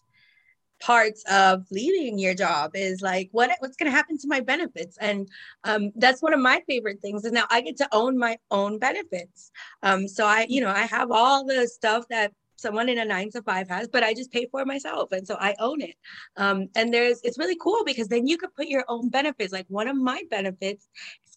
parts 0.81 1.23
of 1.31 1.63
leaving 1.69 2.17
your 2.17 2.33
job 2.33 2.71
is 2.73 3.01
like 3.01 3.29
what 3.31 3.51
what's 3.59 3.77
going 3.77 3.89
to 3.89 3.95
happen 3.95 4.17
to 4.17 4.27
my 4.27 4.39
benefits 4.39 4.97
and 4.99 5.29
um, 5.63 5.91
that's 5.95 6.23
one 6.23 6.33
of 6.33 6.39
my 6.39 6.59
favorite 6.67 6.99
things 7.01 7.23
is 7.23 7.31
now 7.31 7.45
i 7.51 7.61
get 7.61 7.77
to 7.77 7.87
own 7.91 8.17
my 8.17 8.35
own 8.49 8.79
benefits 8.79 9.51
um, 9.83 10.07
so 10.07 10.25
i 10.25 10.43
you 10.49 10.59
know 10.59 10.71
i 10.71 10.81
have 10.81 11.11
all 11.11 11.45
the 11.45 11.67
stuff 11.67 12.03
that 12.09 12.31
someone 12.61 12.87
in 12.87 12.99
a 12.99 13.05
nine 13.05 13.29
to 13.31 13.41
five 13.41 13.67
has, 13.67 13.87
but 13.87 14.03
I 14.03 14.13
just 14.13 14.31
pay 14.31 14.47
for 14.49 14.61
it 14.61 14.67
myself. 14.67 15.11
And 15.11 15.27
so 15.27 15.35
I 15.39 15.55
own 15.59 15.81
it. 15.81 15.95
Um, 16.37 16.69
and 16.75 16.93
there's, 16.93 17.19
it's 17.23 17.39
really 17.39 17.57
cool 17.59 17.83
because 17.85 18.07
then 18.07 18.27
you 18.27 18.37
could 18.37 18.53
put 18.55 18.67
your 18.67 18.85
own 18.87 19.09
benefits. 19.09 19.51
Like 19.51 19.65
one 19.67 19.87
of 19.87 19.97
my 19.97 20.21
benefits 20.29 20.87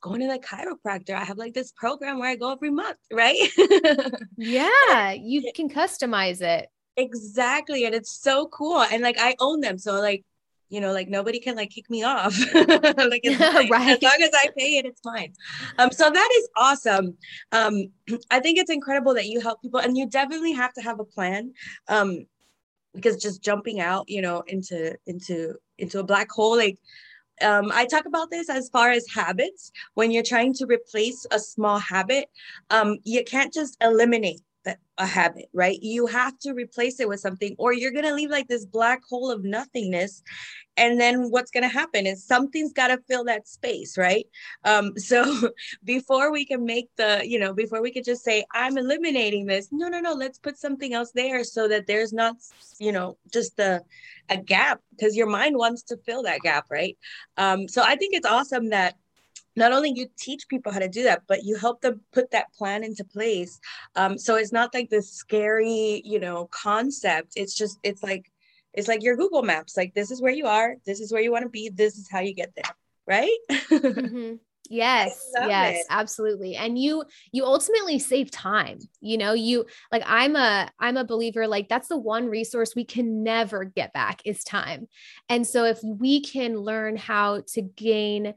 going 0.04 0.20
to 0.20 0.26
the 0.26 0.38
chiropractor. 0.38 1.14
I 1.14 1.24
have 1.24 1.38
like 1.38 1.54
this 1.54 1.72
program 1.72 2.18
where 2.18 2.28
I 2.28 2.36
go 2.36 2.52
every 2.52 2.70
month, 2.70 2.98
right? 3.12 3.38
yeah, 4.36 5.12
you 5.18 5.50
can 5.54 5.68
customize 5.68 6.42
it. 6.42 6.68
Exactly. 6.96 7.86
And 7.86 7.94
it's 7.94 8.12
so 8.12 8.46
cool. 8.48 8.82
And 8.82 9.02
like 9.02 9.16
I 9.18 9.34
own 9.40 9.60
them. 9.60 9.78
So 9.78 9.94
like 10.00 10.24
you 10.70 10.80
know 10.80 10.92
like 10.92 11.08
nobody 11.08 11.38
can 11.38 11.56
like 11.56 11.70
kick 11.70 11.88
me 11.90 12.02
off 12.02 12.36
like 12.54 13.22
right. 13.70 13.90
as 13.90 14.02
long 14.02 14.18
as 14.22 14.30
i 14.32 14.48
pay 14.56 14.78
it 14.78 14.86
it's 14.86 15.00
fine 15.02 15.30
um 15.78 15.92
so 15.92 16.10
that 16.10 16.30
is 16.38 16.48
awesome 16.56 17.16
um 17.52 17.84
i 18.30 18.40
think 18.40 18.58
it's 18.58 18.70
incredible 18.70 19.12
that 19.12 19.26
you 19.26 19.40
help 19.40 19.60
people 19.60 19.78
and 19.78 19.96
you 19.96 20.08
definitely 20.08 20.52
have 20.52 20.72
to 20.72 20.80
have 20.80 21.00
a 21.00 21.04
plan 21.04 21.52
um 21.88 22.26
because 22.94 23.22
just 23.22 23.42
jumping 23.42 23.78
out 23.78 24.08
you 24.08 24.22
know 24.22 24.42
into 24.46 24.96
into 25.06 25.54
into 25.78 26.00
a 26.00 26.02
black 26.02 26.30
hole 26.30 26.56
like 26.56 26.78
um, 27.42 27.70
I 27.72 27.86
talk 27.86 28.06
about 28.06 28.30
this 28.30 28.48
as 28.48 28.68
far 28.68 28.90
as 28.90 29.06
habits. 29.08 29.72
When 29.94 30.10
you're 30.10 30.22
trying 30.22 30.54
to 30.54 30.66
replace 30.66 31.26
a 31.30 31.38
small 31.38 31.78
habit, 31.78 32.26
um, 32.70 32.98
you 33.04 33.24
can't 33.24 33.52
just 33.52 33.76
eliminate 33.82 34.40
a 34.98 35.06
habit, 35.06 35.46
right? 35.52 35.78
You 35.82 36.06
have 36.06 36.38
to 36.40 36.52
replace 36.52 37.00
it 37.00 37.08
with 37.08 37.20
something, 37.20 37.54
or 37.58 37.72
you're 37.72 37.92
going 37.92 38.04
to 38.04 38.14
leave 38.14 38.30
like 38.30 38.48
this 38.48 38.64
black 38.64 39.02
hole 39.08 39.30
of 39.30 39.44
nothingness. 39.44 40.22
And 40.76 41.00
then 41.00 41.30
what's 41.30 41.50
going 41.50 41.62
to 41.62 41.68
happen 41.68 42.06
is 42.06 42.24
something's 42.24 42.72
got 42.72 42.88
to 42.88 42.98
fill 43.08 43.24
that 43.24 43.48
space, 43.48 43.96
right? 43.96 44.26
Um, 44.64 44.92
so 44.96 45.50
before 45.84 46.32
we 46.32 46.44
can 46.44 46.64
make 46.64 46.88
the, 46.96 47.22
you 47.24 47.38
know, 47.38 47.52
before 47.52 47.82
we 47.82 47.92
could 47.92 48.04
just 48.04 48.24
say, 48.24 48.44
I'm 48.52 48.78
eliminating 48.78 49.46
this, 49.46 49.68
no, 49.72 49.88
no, 49.88 50.00
no, 50.00 50.12
let's 50.12 50.38
put 50.38 50.58
something 50.58 50.94
else 50.94 51.12
there 51.12 51.44
so 51.44 51.68
that 51.68 51.86
there's 51.86 52.12
not, 52.12 52.36
you 52.78 52.92
know, 52.92 53.16
just 53.32 53.58
a, 53.58 53.82
a 54.28 54.36
gap 54.36 54.80
because 54.90 55.16
your 55.16 55.28
mind 55.28 55.56
wants 55.56 55.82
to 55.84 55.96
fill 55.98 56.22
that 56.22 56.40
gap, 56.40 56.66
right? 56.70 56.96
Um, 57.36 57.68
so 57.68 57.82
I 57.82 57.96
think 57.96 58.14
it's 58.14 58.26
awesome 58.26 58.70
that 58.70 58.96
not 59.56 59.72
only 59.72 59.92
you 59.94 60.06
teach 60.18 60.48
people 60.48 60.72
how 60.72 60.78
to 60.78 60.88
do 60.88 61.04
that 61.04 61.22
but 61.28 61.44
you 61.44 61.56
help 61.56 61.80
them 61.80 62.00
put 62.12 62.30
that 62.30 62.52
plan 62.54 62.84
into 62.84 63.04
place. 63.04 63.60
Um, 63.96 64.18
so 64.18 64.36
it's 64.36 64.52
not 64.52 64.74
like 64.74 64.90
this 64.90 65.12
scary 65.12 66.02
you 66.04 66.20
know 66.20 66.48
concept. 66.50 67.32
It's 67.36 67.54
just 67.54 67.78
it's 67.82 68.02
like 68.02 68.30
it's 68.72 68.88
like 68.88 69.02
your 69.02 69.16
google 69.16 69.42
maps. 69.42 69.76
Like 69.76 69.94
this 69.94 70.10
is 70.10 70.20
where 70.20 70.32
you 70.32 70.46
are. 70.46 70.76
This 70.84 71.00
is 71.00 71.12
where 71.12 71.22
you 71.22 71.32
want 71.32 71.44
to 71.44 71.48
be. 71.48 71.70
This 71.70 71.96
is 71.96 72.08
how 72.10 72.20
you 72.20 72.34
get 72.34 72.52
there. 72.54 72.74
Right? 73.06 73.38
Mm-hmm. 73.84 74.36
yes 74.70 75.30
yes 75.36 75.80
it. 75.80 75.86
absolutely. 75.90 76.56
And 76.56 76.78
you 76.78 77.04
you 77.32 77.44
ultimately 77.44 77.98
save 77.98 78.30
time. 78.30 78.78
You 79.00 79.18
know 79.18 79.34
you 79.34 79.66
like 79.92 80.02
i'm 80.06 80.36
a 80.36 80.70
i'm 80.80 80.96
a 80.96 81.04
believer 81.04 81.46
like 81.46 81.68
that's 81.68 81.88
the 81.88 81.98
one 81.98 82.28
resource 82.28 82.74
we 82.74 82.84
can 82.84 83.22
never 83.22 83.64
get 83.64 83.92
back 83.92 84.22
is 84.24 84.42
time. 84.42 84.88
And 85.28 85.46
so 85.46 85.64
if 85.64 85.80
we 85.82 86.22
can 86.22 86.56
learn 86.56 86.96
how 86.96 87.42
to 87.48 87.62
gain 87.62 88.34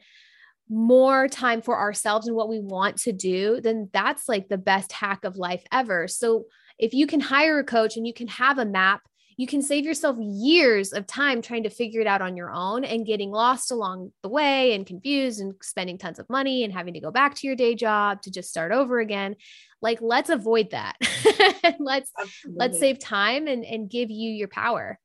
more 0.70 1.28
time 1.28 1.62
for 1.62 1.78
ourselves 1.78 2.28
and 2.28 2.36
what 2.36 2.50
we 2.50 2.60
want 2.60 2.98
to 2.98 3.14
do, 3.14 3.62
then 3.62 3.90
that's 3.94 4.28
like 4.28 4.50
the 4.50 4.58
best 4.58 4.92
hack 4.92 5.24
of 5.24 5.38
life 5.38 5.64
ever. 5.72 6.08
So 6.08 6.46
if 6.78 6.94
you 6.94 7.08
can 7.08 7.20
hire 7.20 7.60
a 7.60 7.64
coach 7.64 7.98
and 7.98 8.06
you 8.06 8.14
can 8.14 8.28
have 8.28 8.58
a 8.58 8.66
map, 8.66 9.02
you 9.38 9.46
can 9.46 9.62
save 9.62 9.86
yourself 9.86 10.18
years 10.20 10.94
of 10.94 11.06
time 11.06 11.44
trying 11.44 11.64
to 11.64 11.70
figure 11.70 12.02
it 12.02 12.08
out 12.08 12.24
on 12.24 12.36
your 12.36 12.52
own 12.52 12.84
and 12.84 13.06
getting 13.06 13.30
lost 13.30 13.70
along 13.70 14.12
the 14.24 14.30
way 14.30 14.74
and 14.74 14.88
confused 14.88 15.40
and 15.40 15.54
spending 15.62 16.00
tons 16.00 16.18
of 16.18 16.28
money 16.28 16.64
and 16.64 16.74
having 16.74 16.96
to 16.96 17.00
go 17.00 17.12
back 17.12 17.36
to 17.36 17.46
your 17.46 17.56
day 17.56 17.76
job 17.76 18.22
to 18.24 18.32
just 18.32 18.50
start 18.50 18.72
over 18.72 19.00
again. 19.00 19.36
Like 19.80 20.00
let's 20.02 20.32
avoid 20.32 20.72
that. 20.72 20.96
let's 21.80 22.12
Absolutely. 22.20 22.58
let's 22.58 22.80
save 22.80 22.98
time 22.98 23.48
and 23.48 23.64
and 23.64 23.88
give 23.88 24.10
you 24.10 24.32
your 24.32 24.48
power. 24.48 25.00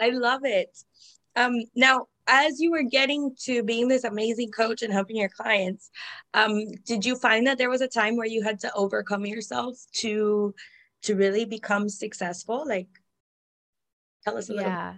I 0.00 0.10
love 0.10 0.42
it. 0.44 0.70
Um 1.34 1.64
now 1.74 2.06
as 2.26 2.60
you 2.60 2.70
were 2.70 2.82
getting 2.82 3.34
to 3.44 3.62
being 3.62 3.88
this 3.88 4.04
amazing 4.04 4.50
coach 4.50 4.82
and 4.82 4.92
helping 4.92 5.16
your 5.16 5.28
clients, 5.28 5.90
um, 6.34 6.66
did 6.84 7.04
you 7.04 7.16
find 7.16 7.46
that 7.46 7.58
there 7.58 7.70
was 7.70 7.80
a 7.80 7.88
time 7.88 8.16
where 8.16 8.26
you 8.26 8.42
had 8.42 8.60
to 8.60 8.72
overcome 8.74 9.26
yourself 9.26 9.76
to 9.94 10.54
to 11.02 11.14
really 11.14 11.44
become 11.44 11.88
successful? 11.88 12.66
Like, 12.66 12.88
tell 14.24 14.36
us 14.36 14.50
a 14.50 14.54
yeah. 14.54 14.94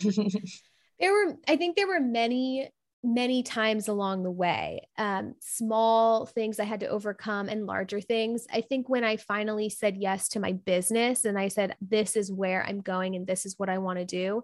little. 0.00 0.32
there 1.00 1.12
were, 1.12 1.36
I 1.48 1.56
think, 1.56 1.76
there 1.76 1.88
were 1.88 2.00
many 2.00 2.70
many 3.04 3.42
times 3.42 3.88
along 3.88 4.22
the 4.22 4.30
way 4.30 4.80
um, 4.96 5.34
small 5.40 6.24
things 6.24 6.60
i 6.60 6.64
had 6.64 6.78
to 6.78 6.86
overcome 6.86 7.48
and 7.48 7.66
larger 7.66 8.00
things 8.00 8.46
i 8.52 8.60
think 8.60 8.88
when 8.88 9.02
i 9.02 9.16
finally 9.16 9.68
said 9.68 9.96
yes 9.96 10.28
to 10.28 10.38
my 10.38 10.52
business 10.52 11.24
and 11.24 11.36
i 11.36 11.48
said 11.48 11.74
this 11.80 12.14
is 12.14 12.30
where 12.30 12.64
i'm 12.64 12.80
going 12.80 13.16
and 13.16 13.26
this 13.26 13.44
is 13.44 13.58
what 13.58 13.68
i 13.68 13.78
want 13.78 13.98
to 13.98 14.04
do 14.04 14.42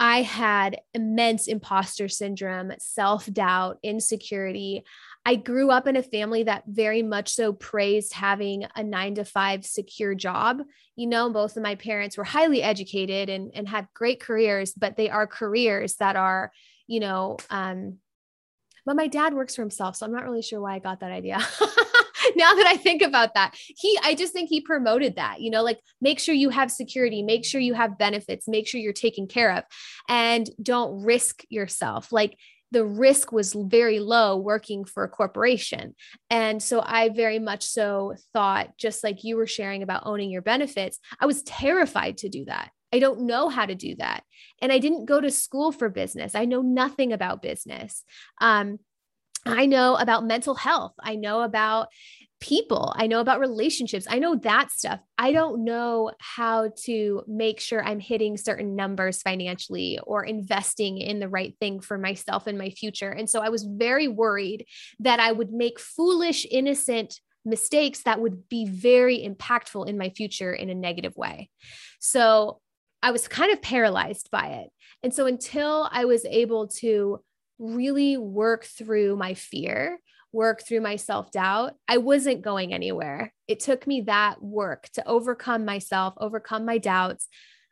I 0.00 0.22
had 0.22 0.80
immense 0.94 1.46
imposter 1.46 2.08
syndrome, 2.08 2.72
self 2.78 3.30
doubt, 3.30 3.78
insecurity. 3.82 4.82
I 5.26 5.34
grew 5.34 5.70
up 5.70 5.86
in 5.86 5.96
a 5.96 6.02
family 6.02 6.44
that 6.44 6.64
very 6.66 7.02
much 7.02 7.28
so 7.28 7.52
praised 7.52 8.14
having 8.14 8.64
a 8.74 8.82
nine 8.82 9.16
to 9.16 9.26
five 9.26 9.66
secure 9.66 10.14
job. 10.14 10.62
You 10.96 11.06
know, 11.06 11.28
both 11.30 11.58
of 11.58 11.62
my 11.62 11.74
parents 11.74 12.16
were 12.16 12.24
highly 12.24 12.62
educated 12.62 13.28
and, 13.28 13.50
and 13.54 13.68
had 13.68 13.88
great 13.92 14.20
careers, 14.20 14.72
but 14.72 14.96
they 14.96 15.10
are 15.10 15.26
careers 15.26 15.96
that 15.96 16.16
are, 16.16 16.50
you 16.86 17.00
know, 17.00 17.36
um, 17.50 17.98
but 18.86 18.96
my 18.96 19.06
dad 19.06 19.34
works 19.34 19.54
for 19.54 19.60
himself. 19.60 19.96
So 19.96 20.06
I'm 20.06 20.12
not 20.12 20.24
really 20.24 20.40
sure 20.40 20.62
why 20.62 20.76
I 20.76 20.78
got 20.78 21.00
that 21.00 21.12
idea. 21.12 21.40
now 22.36 22.54
that 22.54 22.66
I 22.66 22.76
think 22.76 23.02
about 23.02 23.34
that, 23.34 23.54
he, 23.54 23.98
I 24.02 24.14
just 24.14 24.32
think 24.32 24.48
he 24.48 24.60
promoted 24.60 25.16
that, 25.16 25.40
you 25.40 25.50
know, 25.50 25.62
like 25.62 25.80
make 26.00 26.18
sure 26.18 26.34
you 26.34 26.50
have 26.50 26.70
security, 26.70 27.22
make 27.22 27.44
sure 27.44 27.60
you 27.60 27.74
have 27.74 27.98
benefits, 27.98 28.48
make 28.48 28.66
sure 28.66 28.80
you're 28.80 28.92
taken 28.92 29.26
care 29.26 29.52
of, 29.56 29.64
and 30.08 30.48
don't 30.62 31.02
risk 31.02 31.44
yourself. 31.48 32.12
Like 32.12 32.36
the 32.72 32.84
risk 32.84 33.32
was 33.32 33.52
very 33.52 33.98
low 33.98 34.36
working 34.36 34.84
for 34.84 35.02
a 35.02 35.08
corporation. 35.08 35.94
And 36.28 36.62
so 36.62 36.80
I 36.84 37.08
very 37.08 37.38
much 37.38 37.64
so 37.64 38.14
thought, 38.32 38.76
just 38.78 39.02
like 39.02 39.24
you 39.24 39.36
were 39.36 39.46
sharing 39.46 39.82
about 39.82 40.04
owning 40.06 40.30
your 40.30 40.42
benefits, 40.42 40.98
I 41.18 41.26
was 41.26 41.42
terrified 41.42 42.18
to 42.18 42.28
do 42.28 42.44
that. 42.44 42.70
I 42.92 42.98
don't 42.98 43.22
know 43.22 43.48
how 43.48 43.66
to 43.66 43.74
do 43.74 43.96
that. 43.96 44.24
And 44.60 44.72
I 44.72 44.78
didn't 44.78 45.06
go 45.06 45.20
to 45.20 45.30
school 45.30 45.72
for 45.72 45.88
business. 45.88 46.34
I 46.34 46.44
know 46.44 46.60
nothing 46.60 47.12
about 47.12 47.42
business. 47.42 48.04
Um, 48.40 48.78
I 49.46 49.66
know 49.66 49.96
about 49.96 50.26
mental 50.26 50.54
health. 50.54 50.92
I 51.02 51.16
know 51.16 51.42
about 51.42 51.88
people. 52.40 52.92
I 52.96 53.06
know 53.06 53.20
about 53.20 53.40
relationships. 53.40 54.06
I 54.08 54.18
know 54.18 54.36
that 54.36 54.70
stuff. 54.70 55.00
I 55.18 55.32
don't 55.32 55.62
know 55.64 56.12
how 56.18 56.70
to 56.84 57.22
make 57.26 57.60
sure 57.60 57.84
I'm 57.84 58.00
hitting 58.00 58.36
certain 58.36 58.74
numbers 58.74 59.20
financially 59.20 59.98
or 60.02 60.24
investing 60.24 60.98
in 60.98 61.20
the 61.20 61.28
right 61.28 61.54
thing 61.60 61.80
for 61.80 61.98
myself 61.98 62.46
and 62.46 62.56
my 62.56 62.70
future. 62.70 63.10
And 63.10 63.28
so 63.28 63.40
I 63.40 63.50
was 63.50 63.64
very 63.64 64.08
worried 64.08 64.66
that 65.00 65.20
I 65.20 65.32
would 65.32 65.52
make 65.52 65.78
foolish, 65.78 66.46
innocent 66.50 67.20
mistakes 67.44 68.02
that 68.04 68.20
would 68.20 68.48
be 68.48 68.66
very 68.66 69.18
impactful 69.18 69.88
in 69.88 69.98
my 69.98 70.10
future 70.10 70.52
in 70.52 70.70
a 70.70 70.74
negative 70.74 71.16
way. 71.16 71.50
So 71.98 72.60
I 73.02 73.10
was 73.10 73.28
kind 73.28 73.52
of 73.52 73.62
paralyzed 73.62 74.30
by 74.30 74.46
it. 74.48 74.70
And 75.02 75.14
so 75.14 75.26
until 75.26 75.88
I 75.90 76.04
was 76.04 76.24
able 76.26 76.68
to 76.78 77.20
really 77.60 78.16
work 78.16 78.64
through 78.64 79.16
my 79.16 79.34
fear, 79.34 80.00
work 80.32 80.62
through 80.62 80.80
my 80.80 80.96
self 80.96 81.30
doubt, 81.30 81.74
I 81.86 81.98
wasn't 81.98 82.42
going 82.42 82.72
anywhere. 82.72 83.32
It 83.46 83.60
took 83.60 83.86
me 83.86 84.02
that 84.02 84.42
work 84.42 84.88
to 84.94 85.06
overcome 85.06 85.64
myself, 85.64 86.14
overcome 86.16 86.64
my 86.64 86.78
doubts, 86.78 87.28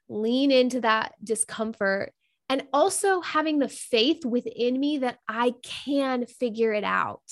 lean 0.09 0.53
into 0.53 0.83
that 0.83 1.15
discomfort, 1.25 2.13
and 2.49 2.65
also 2.73 3.21
having 3.21 3.59
the 3.59 3.69
faith 3.69 4.25
within 4.25 4.79
me 4.79 4.99
that 4.99 5.19
I 5.27 5.55
can 5.63 6.27
figure 6.27 6.73
it 6.73 6.85
out. 6.85 7.23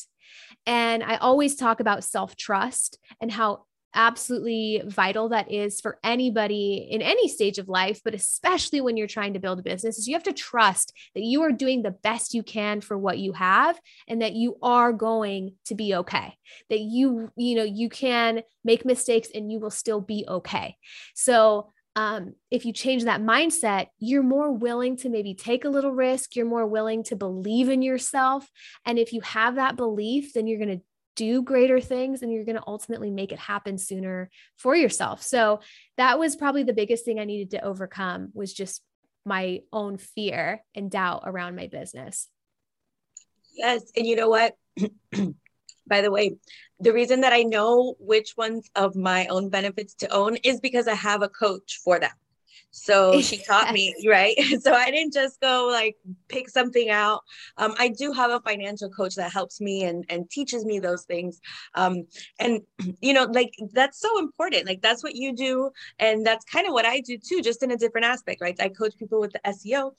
And 0.67 1.03
I 1.03 1.17
always 1.17 1.57
talk 1.57 1.81
about 1.81 2.05
self 2.05 2.37
trust 2.37 2.99
and 3.21 3.31
how 3.31 3.66
absolutely 3.97 4.83
vital 4.87 5.31
that 5.31 5.51
is 5.51 5.81
for 5.81 5.99
anybody 6.05 6.87
in 6.91 7.03
any 7.03 7.27
stage 7.27 7.59
of 7.59 7.69
life, 7.69 8.01
but 8.05 8.15
especially 8.15 8.81
when 8.81 8.97
you're 8.97 9.07
trying 9.07 9.33
to 9.33 9.41
build 9.41 9.59
a 9.59 9.63
business, 9.63 9.99
is 9.99 10.07
you 10.07 10.15
have 10.15 10.23
to 10.25 10.33
trust 10.33 10.93
that 11.15 11.25
you 11.25 11.43
are 11.43 11.51
doing 11.51 11.83
the 11.83 11.91
best 11.91 12.35
you 12.35 12.43
can 12.43 12.81
for 12.81 12.97
what 12.97 13.19
you 13.19 13.33
have 13.33 13.81
and 14.07 14.23
that 14.23 14.35
you 14.35 14.57
are 14.63 14.93
going 14.93 15.55
to 15.65 15.75
be 15.75 15.95
okay. 15.95 16.37
That 16.71 16.81
you, 16.81 17.31
you 17.37 17.57
know, 17.57 17.65
you 17.65 17.89
can 17.89 18.43
make 18.65 18.85
mistakes 18.85 19.29
and 19.35 19.51
you 19.51 19.59
will 19.59 19.71
still 19.71 20.01
be 20.01 20.25
okay. 20.29 20.77
So 21.15 21.71
um, 21.97 22.35
if 22.51 22.67
you 22.67 22.75
change 22.75 23.05
that 23.05 23.23
mindset, 23.23 23.87
you're 23.99 24.23
more 24.23 24.53
willing 24.53 24.99
to 24.99 25.09
maybe 25.09 25.35
take 25.35 25.65
a 25.65 25.71
little 25.71 25.93
risk. 25.93 26.37
You're 26.37 26.45
more 26.45 26.67
willing 26.67 27.03
to 27.05 27.17
believe 27.17 27.71
in 27.71 27.81
yourself. 27.81 28.47
And 28.85 28.99
if 28.99 29.15
you 29.15 29.23
have 29.23 29.55
that 29.55 29.77
belief, 29.77 30.35
then 30.35 30.47
you're 30.47 30.59
going 30.59 30.79
to 30.79 30.85
do 31.17 31.43
greater 31.43 31.81
things 31.81 32.23
and 32.23 32.33
you're 32.33 32.45
going 32.45 32.57
to 32.57 32.67
ultimately 32.67 33.11
make 33.11 33.33
it 33.33 33.39
happen 33.39 33.79
sooner 33.79 34.31
for 34.57 34.77
yourself. 34.77 35.23
So 35.23 35.61
that 35.97 36.19
was 36.19 36.37
probably 36.37 36.63
the 36.63 36.73
biggest 36.73 37.05
thing 37.05 37.19
I 37.19 37.25
needed 37.25 37.51
to 37.53 37.65
overcome 37.65 38.31
was 38.35 38.53
just 38.53 38.83
my 39.25 39.63
own 39.73 39.99
fear 39.99 40.63
and 40.75 40.91
doubt 40.91 41.23
around 41.25 41.57
my 41.57 41.67
business. 41.67 42.29
Yes, 43.55 43.91
and 43.97 44.07
you 44.07 44.15
know 44.17 44.29
what? 44.29 44.55
By 45.89 46.03
the 46.03 46.11
way, 46.11 46.37
the 46.79 46.93
reason 46.93 47.23
that 47.23 47.33
I 47.33 47.43
know 47.43 47.95
which 47.99 48.35
ones 48.37 48.69
of 48.75 48.95
my 48.95 49.27
own 49.27 49.49
benefits 49.49 49.95
to 49.97 50.09
own 50.09 50.37
is 50.37 50.61
because 50.61 50.87
I 50.87 50.95
have 50.95 51.23
a 51.23 51.29
coach 51.29 51.81
for 51.83 51.99
that. 51.99 52.13
So 52.77 53.21
she 53.23 53.39
taught 53.39 53.73
me, 53.73 53.95
right? 54.07 54.37
So 54.61 54.73
I 54.73 54.91
didn't 54.91 55.13
just 55.13 55.41
go 55.41 55.69
like 55.71 55.97
pick 56.29 56.49
something 56.49 56.91
out. 56.91 57.23
Um, 57.57 57.75
I 57.79 57.89
do 57.89 58.13
have 58.13 58.31
a 58.31 58.41
financial 58.41 58.91
coach 58.91 59.15
that 59.17 59.33
helps 59.33 59.61
me 59.61 59.85
and, 59.85 60.05
and 60.09 60.29
teaches 60.31 60.65
me 60.65 60.79
those 60.79 61.05
things. 61.05 61.41
Um, 61.75 62.07
and, 62.39 62.61
you 63.01 63.13
know, 63.13 63.25
like 63.25 63.53
that's 63.73 64.01
so 64.01 64.19
important. 64.19 64.67
Like 64.67 64.83
that's 64.83 65.03
what 65.03 65.15
you 65.15 65.35
do. 65.35 65.71
And 65.99 66.27
that's 66.27 66.45
kind 66.45 66.67
of 66.67 66.73
what 66.73 66.85
I 66.85 67.01
do 67.01 67.19
too, 67.19 67.43
just 67.43 67.63
in 67.63 67.71
a 67.71 67.77
different 67.77 68.07
aspect, 68.07 68.41
right? 68.41 68.57
I 68.61 68.69
coach 68.69 68.97
people 68.99 69.21
with 69.21 69.33
the 69.33 69.41
SEO 69.47 69.93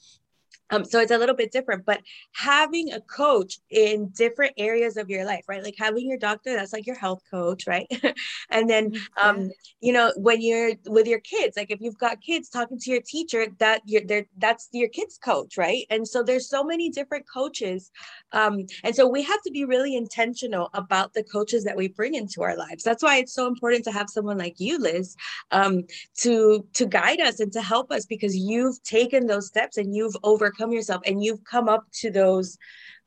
Um, 0.70 0.84
so 0.84 1.00
it's 1.00 1.12
a 1.12 1.18
little 1.18 1.34
bit 1.34 1.52
different, 1.52 1.84
but 1.86 2.02
having 2.32 2.92
a 2.92 3.00
coach 3.00 3.58
in 3.70 4.08
different 4.08 4.52
areas 4.58 4.96
of 4.96 5.08
your 5.08 5.24
life, 5.24 5.44
right? 5.48 5.62
Like 5.62 5.76
having 5.78 6.08
your 6.08 6.18
doctor, 6.18 6.54
that's 6.54 6.72
like 6.72 6.86
your 6.86 6.98
health 6.98 7.22
coach, 7.30 7.66
right? 7.66 7.86
and 8.50 8.68
then, 8.68 8.90
mm-hmm. 8.90 9.28
um, 9.28 9.50
you 9.80 9.92
know, 9.92 10.12
when 10.16 10.42
you're 10.42 10.72
with 10.86 11.06
your 11.06 11.20
kids, 11.20 11.56
like 11.56 11.70
if 11.70 11.80
you've 11.80 11.98
got 11.98 12.20
kids 12.20 12.48
talking 12.48 12.78
to 12.78 12.90
your 12.90 13.00
teacher, 13.00 13.46
that 13.58 13.82
you're 13.86 14.04
there, 14.04 14.26
that's 14.36 14.68
your 14.72 14.88
kids 14.88 15.18
coach, 15.18 15.56
right? 15.56 15.86
And 15.90 16.06
so 16.06 16.22
there's 16.22 16.48
so 16.48 16.62
many 16.62 16.90
different 16.90 17.24
coaches. 17.32 17.90
Um, 18.32 18.66
and 18.84 18.94
so 18.94 19.06
we 19.06 19.22
have 19.22 19.42
to 19.42 19.50
be 19.50 19.64
really 19.64 19.96
intentional 19.96 20.70
about 20.74 21.14
the 21.14 21.24
coaches 21.24 21.64
that 21.64 21.76
we 21.76 21.88
bring 21.88 22.14
into 22.14 22.42
our 22.42 22.56
lives. 22.56 22.84
That's 22.84 23.02
why 23.02 23.16
it's 23.16 23.34
so 23.34 23.46
important 23.46 23.84
to 23.84 23.92
have 23.92 24.10
someone 24.10 24.38
like 24.38 24.56
you, 24.58 24.78
Liz, 24.78 25.16
um, 25.50 25.84
to, 26.18 26.66
to 26.74 26.86
guide 26.86 27.20
us 27.20 27.40
and 27.40 27.52
to 27.52 27.62
help 27.62 27.90
us 27.90 28.04
because 28.04 28.36
you've 28.36 28.82
taken 28.82 29.26
those 29.26 29.46
steps 29.46 29.78
and 29.78 29.94
you've 29.94 30.16
overcome 30.22 30.57
overcome 30.58 30.72
yourself 30.72 31.02
and 31.06 31.22
you've 31.22 31.44
come 31.44 31.68
up 31.68 31.84
to 31.92 32.10
those 32.10 32.58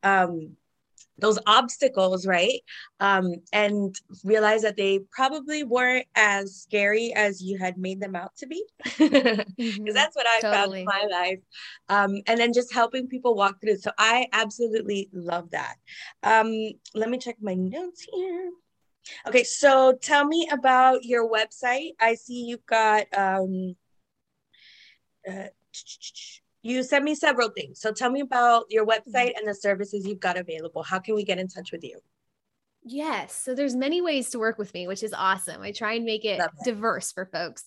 um 0.03 0.55
those 1.17 1.38
obstacles 1.46 2.25
right? 2.25 2.62
Um 3.00 3.36
and 3.53 3.96
realize 4.24 4.63
that 4.63 4.77
they 4.77 5.00
probably 5.12 5.63
weren't 5.63 6.08
as 6.15 6.55
scary 6.55 7.13
as 7.13 7.43
you 7.43 7.60
had 7.60 7.77
made 7.77 8.00
them 8.00 8.15
out 8.15 8.36
to 8.38 8.48
be. 8.48 8.65
Because 8.84 9.00
mm-hmm. 9.00 9.93
that's 9.93 10.15
what 10.15 10.25
i 10.27 10.39
totally. 10.39 10.51
found 10.51 10.75
in 10.75 10.86
my 10.86 11.08
life. 11.12 11.39
Um 11.89 12.22
and 12.25 12.39
then 12.39 12.53
just 12.53 12.74
helping 12.74 13.08
people 13.08 13.36
walk 13.36 13.62
through. 13.62 13.77
So 13.77 13.91
i 13.98 14.27
absolutely 14.34 15.10
love 15.13 15.51
that. 15.51 15.75
Um 16.24 16.53
let 16.96 17.10
me 17.10 17.17
check 17.20 17.36
my 17.41 17.53
notes 17.53 18.08
here. 18.12 18.51
Okay 19.27 19.43
so 19.43 19.93
tell 20.01 20.25
me 20.25 20.50
about 20.51 21.03
your 21.03 21.29
website. 21.29 21.91
I 22.00 22.15
see 22.15 22.46
you've 22.46 22.65
got 22.65 23.05
um 23.15 23.75
uh, 25.29 25.50
you 26.63 26.83
sent 26.83 27.03
me 27.03 27.15
several 27.15 27.49
things. 27.49 27.79
So 27.79 27.91
tell 27.91 28.11
me 28.11 28.21
about 28.21 28.65
your 28.69 28.85
website 28.85 29.37
and 29.37 29.47
the 29.47 29.55
services 29.55 30.05
you've 30.05 30.19
got 30.19 30.37
available. 30.37 30.83
How 30.83 30.99
can 30.99 31.15
we 31.15 31.23
get 31.23 31.39
in 31.39 31.47
touch 31.47 31.71
with 31.71 31.83
you? 31.83 31.99
Yes. 32.83 33.35
So 33.35 33.53
there's 33.53 33.75
many 33.75 34.01
ways 34.01 34.31
to 34.31 34.39
work 34.39 34.57
with 34.57 34.73
me, 34.73 34.87
which 34.87 35.03
is 35.03 35.13
awesome. 35.13 35.61
I 35.61 35.71
try 35.71 35.93
and 35.93 36.05
make 36.05 36.25
it, 36.25 36.39
it, 36.39 36.49
diverse 36.65 37.11
for 37.11 37.27
folks. 37.27 37.65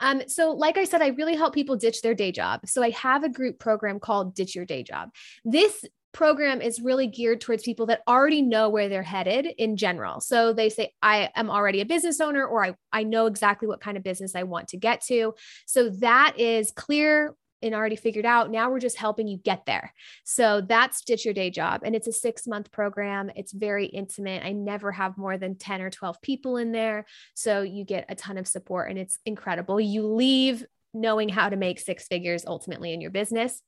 Um, 0.00 0.22
so 0.26 0.52
like 0.52 0.78
I 0.78 0.84
said, 0.84 1.02
I 1.02 1.08
really 1.08 1.36
help 1.36 1.52
people 1.52 1.76
ditch 1.76 2.00
their 2.00 2.14
day 2.14 2.32
job. 2.32 2.60
So 2.66 2.82
I 2.82 2.90
have 2.90 3.24
a 3.24 3.28
group 3.28 3.58
program 3.58 4.00
called 4.00 4.34
Ditch 4.34 4.54
Your 4.54 4.64
Day 4.64 4.82
Job. 4.82 5.10
This 5.44 5.84
program 6.12 6.62
is 6.62 6.80
really 6.80 7.08
geared 7.08 7.42
towards 7.42 7.62
people 7.62 7.86
that 7.86 8.00
already 8.08 8.40
know 8.40 8.70
where 8.70 8.88
they're 8.88 9.02
headed 9.02 9.46
in 9.58 9.76
general. 9.76 10.20
So 10.20 10.54
they 10.54 10.70
say, 10.70 10.94
I 11.02 11.30
am 11.34 11.50
already 11.50 11.82
a 11.82 11.86
business 11.86 12.20
owner, 12.20 12.46
or 12.46 12.64
I, 12.64 12.74
I 12.90 13.02
know 13.02 13.26
exactly 13.26 13.68
what 13.68 13.82
kind 13.82 13.98
of 13.98 14.02
business 14.02 14.34
I 14.34 14.44
want 14.44 14.68
to 14.68 14.78
get 14.78 15.02
to. 15.06 15.34
So 15.66 15.90
that 15.90 16.38
is 16.38 16.70
clear 16.70 17.34
and 17.64 17.74
already 17.74 17.96
figured 17.96 18.26
out. 18.26 18.50
Now 18.50 18.70
we're 18.70 18.80
just 18.80 18.96
helping 18.96 19.26
you 19.26 19.38
get 19.38 19.66
there. 19.66 19.92
So 20.24 20.60
that's 20.60 21.02
Ditch 21.02 21.24
Your 21.24 21.34
Day 21.34 21.50
Job. 21.50 21.82
And 21.84 21.94
it's 21.96 22.06
a 22.06 22.12
six 22.12 22.46
month 22.46 22.70
program. 22.70 23.30
It's 23.34 23.52
very 23.52 23.86
intimate. 23.86 24.44
I 24.44 24.52
never 24.52 24.92
have 24.92 25.18
more 25.18 25.38
than 25.38 25.56
10 25.56 25.80
or 25.80 25.90
12 25.90 26.20
people 26.22 26.56
in 26.56 26.72
there. 26.72 27.06
So 27.34 27.62
you 27.62 27.84
get 27.84 28.06
a 28.08 28.14
ton 28.14 28.38
of 28.38 28.46
support 28.46 28.90
and 28.90 28.98
it's 28.98 29.18
incredible. 29.24 29.80
You 29.80 30.06
leave 30.06 30.64
knowing 30.92 31.28
how 31.28 31.48
to 31.48 31.56
make 31.56 31.80
six 31.80 32.06
figures 32.06 32.44
ultimately 32.46 32.92
in 32.92 33.00
your 33.00 33.10
business. 33.10 33.60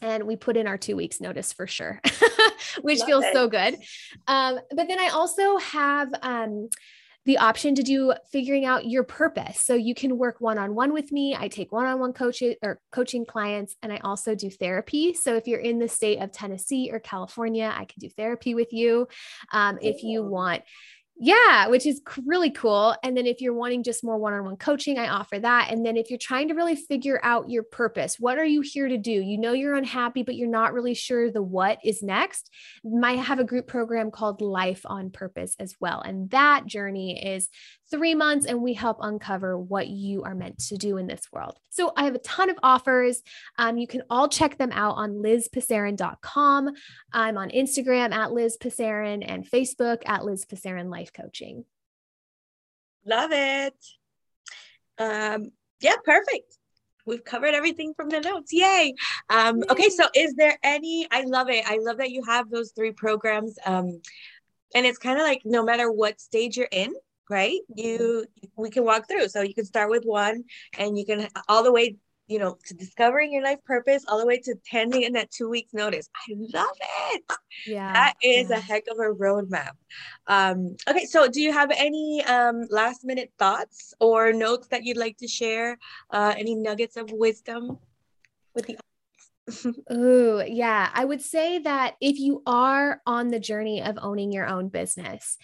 And 0.00 0.24
we 0.24 0.36
put 0.36 0.56
in 0.56 0.66
our 0.66 0.78
two 0.78 0.96
weeks 0.96 1.20
notice 1.20 1.52
for 1.52 1.66
sure, 1.66 2.00
which 2.82 3.00
Love 3.00 3.06
feels 3.06 3.24
it. 3.24 3.32
so 3.32 3.48
good. 3.48 3.76
Um, 4.26 4.60
but 4.70 4.86
then 4.88 4.98
I 4.98 5.08
also 5.08 5.56
have, 5.58 6.08
um, 6.22 6.68
the 7.28 7.36
option 7.36 7.74
to 7.74 7.82
do 7.82 8.14
figuring 8.32 8.64
out 8.64 8.86
your 8.86 9.04
purpose. 9.04 9.60
So 9.60 9.74
you 9.74 9.94
can 9.94 10.16
work 10.16 10.40
one 10.40 10.56
on 10.56 10.74
one 10.74 10.94
with 10.94 11.12
me. 11.12 11.36
I 11.38 11.48
take 11.48 11.70
one 11.70 11.84
on 11.84 12.00
one 12.00 12.14
coaching 12.14 12.54
or 12.62 12.80
coaching 12.90 13.26
clients, 13.26 13.76
and 13.82 13.92
I 13.92 13.98
also 13.98 14.34
do 14.34 14.48
therapy. 14.48 15.12
So 15.12 15.36
if 15.36 15.46
you're 15.46 15.60
in 15.60 15.78
the 15.78 15.88
state 15.88 16.22
of 16.22 16.32
Tennessee 16.32 16.88
or 16.90 17.00
California, 17.00 17.70
I 17.70 17.84
can 17.84 18.00
do 18.00 18.08
therapy 18.08 18.54
with 18.54 18.72
you. 18.72 19.08
Um, 19.52 19.78
if 19.82 20.02
you 20.02 20.24
want 20.24 20.62
yeah, 21.20 21.66
which 21.66 21.84
is 21.84 22.00
really 22.24 22.50
cool. 22.50 22.94
And 23.02 23.16
then 23.16 23.26
if 23.26 23.40
you're 23.40 23.52
wanting 23.52 23.82
just 23.82 24.04
more 24.04 24.16
one 24.16 24.34
on 24.34 24.44
one 24.44 24.56
coaching, 24.56 24.98
I 24.98 25.08
offer 25.08 25.40
that. 25.40 25.68
And 25.70 25.84
then 25.84 25.96
if 25.96 26.10
you're 26.10 26.18
trying 26.18 26.46
to 26.48 26.54
really 26.54 26.76
figure 26.76 27.18
out 27.24 27.50
your 27.50 27.64
purpose, 27.64 28.20
what 28.20 28.38
are 28.38 28.44
you 28.44 28.60
here 28.60 28.86
to 28.86 28.96
do? 28.96 29.10
You 29.10 29.36
know, 29.36 29.52
you're 29.52 29.74
unhappy, 29.74 30.22
but 30.22 30.36
you're 30.36 30.48
not 30.48 30.72
really 30.72 30.94
sure 30.94 31.28
the 31.30 31.42
what 31.42 31.78
is 31.82 32.04
next. 32.04 32.50
Might 32.84 33.18
have 33.18 33.40
a 33.40 33.44
group 33.44 33.66
program 33.66 34.12
called 34.12 34.40
Life 34.40 34.82
on 34.84 35.10
Purpose 35.10 35.56
as 35.58 35.74
well. 35.80 36.00
And 36.00 36.30
that 36.30 36.66
journey 36.66 37.20
is 37.20 37.48
three 37.90 38.14
months 38.14 38.46
and 38.46 38.62
we 38.62 38.74
help 38.74 38.98
uncover 39.00 39.58
what 39.58 39.88
you 39.88 40.22
are 40.22 40.34
meant 40.34 40.58
to 40.58 40.76
do 40.76 40.96
in 40.96 41.06
this 41.06 41.22
world. 41.32 41.58
So 41.70 41.92
I 41.96 42.04
have 42.04 42.14
a 42.14 42.20
ton 42.20 42.50
of 42.50 42.58
offers. 42.62 43.22
Um, 43.58 43.78
you 43.78 43.86
can 43.86 44.02
all 44.10 44.28
check 44.28 44.58
them 44.58 44.72
out 44.72 44.96
on 44.96 45.14
lizpasarin.com. 45.14 46.70
I'm 47.12 47.38
on 47.38 47.50
Instagram 47.50 48.12
at 48.12 48.32
Liz 48.32 48.56
Pasarin 48.60 49.24
and 49.26 49.48
Facebook 49.48 50.02
at 50.06 50.24
Liz 50.24 50.44
Pasarin 50.44 50.90
Life 50.90 51.12
Coaching. 51.12 51.64
Love 53.04 53.30
it. 53.32 53.74
Um, 54.98 55.52
yeah, 55.80 55.96
perfect. 56.04 56.56
We've 57.06 57.24
covered 57.24 57.54
everything 57.54 57.94
from 57.94 58.10
the 58.10 58.20
notes. 58.20 58.52
Yay. 58.52 58.94
Um, 59.30 59.62
okay, 59.70 59.88
so 59.88 60.04
is 60.14 60.34
there 60.34 60.58
any? 60.62 61.06
I 61.10 61.22
love 61.22 61.48
it. 61.48 61.64
I 61.66 61.78
love 61.80 61.98
that 61.98 62.10
you 62.10 62.22
have 62.24 62.50
those 62.50 62.72
three 62.72 62.92
programs. 62.92 63.58
Um, 63.64 64.02
and 64.74 64.84
it's 64.84 64.98
kind 64.98 65.18
of 65.18 65.24
like 65.24 65.40
no 65.44 65.64
matter 65.64 65.90
what 65.90 66.20
stage 66.20 66.58
you're 66.58 66.68
in, 66.70 66.92
right 67.30 67.60
you 67.74 68.24
we 68.56 68.70
can 68.70 68.84
walk 68.84 69.08
through 69.08 69.28
so 69.28 69.42
you 69.42 69.54
can 69.54 69.64
start 69.64 69.90
with 69.90 70.04
one 70.04 70.44
and 70.78 70.98
you 70.98 71.04
can 71.04 71.28
all 71.48 71.62
the 71.62 71.72
way 71.72 71.96
you 72.26 72.38
know 72.38 72.56
to 72.66 72.74
discovering 72.74 73.32
your 73.32 73.42
life 73.42 73.58
purpose 73.64 74.04
all 74.08 74.18
the 74.18 74.26
way 74.26 74.38
to 74.38 74.54
tending 74.64 75.02
in 75.02 75.12
that 75.12 75.30
two 75.30 75.48
weeks 75.48 75.72
notice 75.72 76.08
i 76.28 76.34
love 76.52 76.76
it 77.12 77.22
yeah 77.66 77.92
that 77.92 78.14
is 78.22 78.50
yeah. 78.50 78.56
a 78.56 78.60
heck 78.60 78.84
of 78.90 78.98
a 78.98 79.14
roadmap 79.14 79.72
um 80.26 80.76
okay 80.88 81.04
so 81.04 81.26
do 81.26 81.40
you 81.40 81.52
have 81.52 81.70
any 81.76 82.22
um 82.24 82.66
last 82.70 83.04
minute 83.04 83.32
thoughts 83.38 83.94
or 84.00 84.32
notes 84.32 84.68
that 84.68 84.84
you'd 84.84 84.96
like 84.96 85.16
to 85.16 85.26
share 85.26 85.78
uh 86.10 86.34
any 86.36 86.54
nuggets 86.54 86.96
of 86.96 87.10
wisdom 87.10 87.78
with 88.54 88.66
the 88.66 88.72
audience? 88.74 88.84
Oh, 89.90 90.42
yeah. 90.46 90.90
I 90.92 91.04
would 91.04 91.22
say 91.22 91.58
that 91.60 91.96
if 92.00 92.18
you 92.18 92.42
are 92.46 93.00
on 93.06 93.28
the 93.28 93.40
journey 93.40 93.82
of 93.82 93.98
owning 94.00 94.30
your 94.30 94.46
own 94.46 94.68
business, 94.68 95.38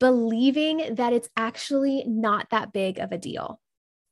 believing 0.00 0.94
that 0.94 1.12
it's 1.12 1.28
actually 1.36 2.04
not 2.06 2.50
that 2.50 2.72
big 2.72 2.98
of 2.98 3.12
a 3.12 3.18
deal. 3.18 3.60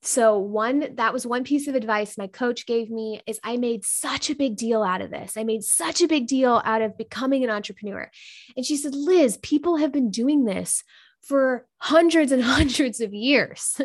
So, 0.02 0.38
one 0.38 0.94
that 0.94 1.12
was 1.12 1.26
one 1.26 1.42
piece 1.42 1.66
of 1.66 1.74
advice 1.74 2.16
my 2.16 2.28
coach 2.28 2.64
gave 2.64 2.90
me 2.90 3.20
is 3.26 3.40
I 3.42 3.56
made 3.56 3.84
such 3.84 4.30
a 4.30 4.36
big 4.36 4.56
deal 4.56 4.82
out 4.82 5.00
of 5.00 5.10
this. 5.10 5.36
I 5.36 5.42
made 5.42 5.64
such 5.64 6.00
a 6.00 6.06
big 6.06 6.28
deal 6.28 6.62
out 6.64 6.82
of 6.82 6.96
becoming 6.96 7.42
an 7.42 7.50
entrepreneur. 7.50 8.10
And 8.56 8.64
she 8.64 8.76
said, 8.76 8.94
Liz, 8.94 9.36
people 9.38 9.76
have 9.78 9.90
been 9.92 10.10
doing 10.10 10.44
this 10.44 10.84
for 11.22 11.66
hundreds 11.78 12.30
and 12.30 12.42
hundreds 12.44 13.00
of 13.00 13.14
years. 13.14 13.80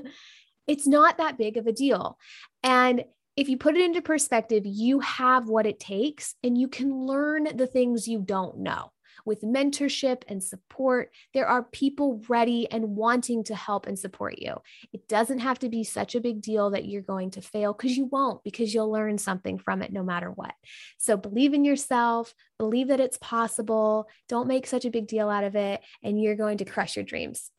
it's 0.67 0.85
not 0.85 1.17
that 1.17 1.37
big 1.37 1.57
of 1.57 1.65
a 1.65 1.73
deal. 1.73 2.17
And 2.61 3.03
if 3.35 3.49
you 3.49 3.57
put 3.57 3.75
it 3.75 3.83
into 3.83 4.01
perspective, 4.01 4.63
you 4.65 4.99
have 4.99 5.47
what 5.47 5.65
it 5.65 5.79
takes 5.79 6.35
and 6.43 6.57
you 6.57 6.67
can 6.67 6.93
learn 6.93 7.47
the 7.55 7.65
things 7.65 8.07
you 8.07 8.19
don't 8.19 8.59
know 8.59 8.91
with 9.25 9.41
mentorship 9.41 10.23
and 10.27 10.43
support. 10.43 11.11
There 11.33 11.47
are 11.47 11.63
people 11.63 12.21
ready 12.27 12.69
and 12.71 12.95
wanting 12.95 13.43
to 13.45 13.55
help 13.55 13.87
and 13.87 13.97
support 13.97 14.39
you. 14.39 14.55
It 14.93 15.07
doesn't 15.07 15.39
have 15.39 15.59
to 15.59 15.69
be 15.69 15.83
such 15.83 16.15
a 16.15 16.21
big 16.21 16.41
deal 16.41 16.71
that 16.71 16.85
you're 16.85 17.01
going 17.01 17.31
to 17.31 17.41
fail 17.41 17.73
because 17.73 17.95
you 17.97 18.05
won't, 18.05 18.43
because 18.43 18.73
you'll 18.73 18.91
learn 18.91 19.17
something 19.17 19.57
from 19.57 19.81
it 19.81 19.91
no 19.91 20.03
matter 20.03 20.31
what. 20.31 20.53
So 20.97 21.17
believe 21.17 21.53
in 21.53 21.65
yourself, 21.65 22.33
believe 22.57 22.87
that 22.89 22.99
it's 22.99 23.17
possible. 23.17 24.07
Don't 24.27 24.47
make 24.47 24.67
such 24.67 24.85
a 24.85 24.91
big 24.91 25.07
deal 25.07 25.29
out 25.29 25.43
of 25.43 25.55
it, 25.55 25.81
and 26.03 26.21
you're 26.21 26.35
going 26.35 26.57
to 26.59 26.65
crush 26.65 26.95
your 26.95 27.05
dreams. 27.05 27.51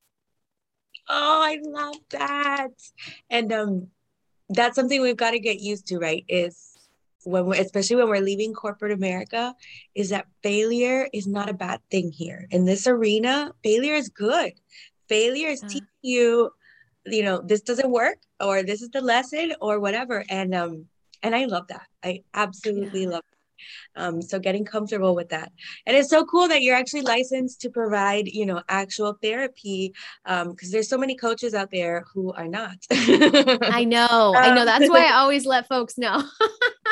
Oh, 1.08 1.40
I 1.42 1.58
love 1.62 1.96
that. 2.10 2.70
And 3.28 3.52
um 3.52 3.88
that's 4.48 4.76
something 4.76 5.00
we've 5.00 5.16
got 5.16 5.30
to 5.30 5.38
get 5.38 5.60
used 5.60 5.86
to, 5.88 5.98
right? 5.98 6.24
Is 6.28 6.71
when 7.24 7.46
we're 7.46 7.60
especially 7.60 7.96
when 7.96 8.08
we're 8.08 8.20
leaving 8.20 8.52
corporate 8.54 8.92
America, 8.92 9.54
is 9.94 10.10
that 10.10 10.26
failure 10.42 11.08
is 11.12 11.26
not 11.26 11.48
a 11.48 11.54
bad 11.54 11.80
thing 11.90 12.10
here. 12.10 12.46
In 12.50 12.64
this 12.64 12.86
arena, 12.86 13.52
failure 13.62 13.94
is 13.94 14.08
good. 14.08 14.52
Failure 15.08 15.48
is 15.48 15.60
teaching 15.60 15.86
you, 16.02 16.50
you 17.06 17.22
know, 17.22 17.40
this 17.40 17.62
doesn't 17.62 17.90
work 17.90 18.18
or 18.40 18.62
this 18.62 18.82
is 18.82 18.90
the 18.90 19.00
lesson 19.00 19.54
or 19.60 19.80
whatever. 19.80 20.24
And 20.28 20.54
um, 20.54 20.86
and 21.22 21.34
I 21.34 21.44
love 21.44 21.68
that. 21.68 21.86
I 22.02 22.22
absolutely 22.34 23.04
yeah. 23.04 23.10
love 23.10 23.22
um, 23.96 24.22
so 24.22 24.38
getting 24.38 24.64
comfortable 24.64 25.14
with 25.14 25.28
that. 25.30 25.52
And 25.86 25.96
it's 25.96 26.10
so 26.10 26.24
cool 26.24 26.48
that 26.48 26.62
you're 26.62 26.76
actually 26.76 27.02
licensed 27.02 27.60
to 27.62 27.70
provide, 27.70 28.26
you 28.26 28.46
know, 28.46 28.62
actual 28.68 29.16
therapy 29.22 29.92
Um, 30.24 30.50
because 30.50 30.68
um, 30.68 30.72
there's 30.72 30.88
so 30.88 30.98
many 30.98 31.16
coaches 31.16 31.54
out 31.54 31.70
there 31.70 32.04
who 32.12 32.32
are 32.32 32.48
not. 32.48 32.76
I 32.90 33.84
know. 33.84 34.34
I 34.36 34.54
know. 34.54 34.64
That's 34.72 34.88
why 34.88 35.06
I 35.06 35.14
always 35.14 35.46
let 35.46 35.68
folks 35.68 35.98
know. 35.98 36.22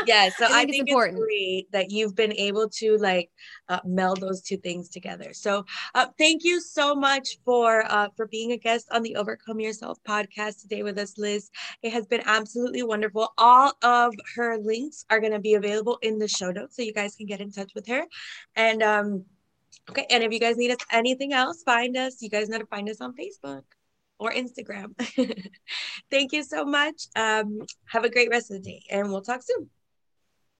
yeah 0.07 0.29
so 0.29 0.45
i 0.49 0.49
think, 0.49 0.55
I 0.55 0.65
think 0.65 0.71
it's, 0.71 0.91
important. 0.91 1.19
it's 1.19 1.27
great 1.27 1.73
that 1.73 1.91
you've 1.91 2.15
been 2.15 2.33
able 2.33 2.69
to 2.69 2.97
like 2.99 3.31
uh, 3.69 3.81
meld 3.85 4.21
those 4.21 4.43
two 4.43 4.57
things 4.57 4.89
together 4.89 5.33
so 5.33 5.65
uh, 5.95 6.07
thank 6.19 6.45
you 6.45 6.61
so 6.61 6.95
much 6.95 7.39
for 7.45 7.85
uh, 7.89 8.09
for 8.17 8.27
being 8.27 8.53
a 8.53 8.57
guest 8.57 8.89
on 8.91 9.03
the 9.03 9.17
overcome 9.17 9.61
yourself 9.61 9.99
podcast 10.07 10.63
today 10.63 10.83
with 10.83 10.99
us 10.99 11.19
liz 11.19 11.51
it 11.83 11.93
has 11.93 12.07
been 12.07 12.23
absolutely 12.25 12.83
wonderful 12.83 13.33
all 13.39 13.73
of 13.83 14.15
her 14.35 14.59
links 14.59 15.05
are 15.11 15.21
going 15.21 15.33
to 15.33 15.41
be 15.41 15.55
available 15.55 15.99
in 16.03 16.19
the 16.19 16.29
show 16.29 16.51
notes 16.51 16.77
so 16.77 16.83
you 16.83 16.93
guys 16.93 17.17
can 17.17 17.27
get 17.27 17.41
in 17.41 17.51
touch 17.51 17.73
with 17.75 17.87
her 17.87 18.05
and 18.57 18.83
um 18.83 19.25
okay 19.89 20.07
and 20.11 20.23
if 20.23 20.33
you 20.33 20.41
guys 20.41 20.57
need 20.57 20.71
us 20.71 20.79
anything 20.93 21.33
else 21.33 21.63
find 21.63 21.97
us 21.97 22.21
you 22.21 22.29
guys 22.29 22.49
know 22.49 22.59
to 22.59 22.67
find 22.67 22.89
us 22.89 23.01
on 23.01 23.15
facebook 23.15 23.63
or 24.21 24.31
Instagram. 24.31 24.93
Thank 26.11 26.33
you 26.33 26.45
so 26.45 26.65
much. 26.65 27.07
Um, 27.17 27.63
have 27.87 28.05
a 28.05 28.11
great 28.11 28.29
rest 28.29 28.51
of 28.51 28.63
the 28.63 28.71
day, 28.71 28.83
and 28.91 29.11
we'll 29.11 29.23
talk 29.23 29.43
soon. 29.43 29.71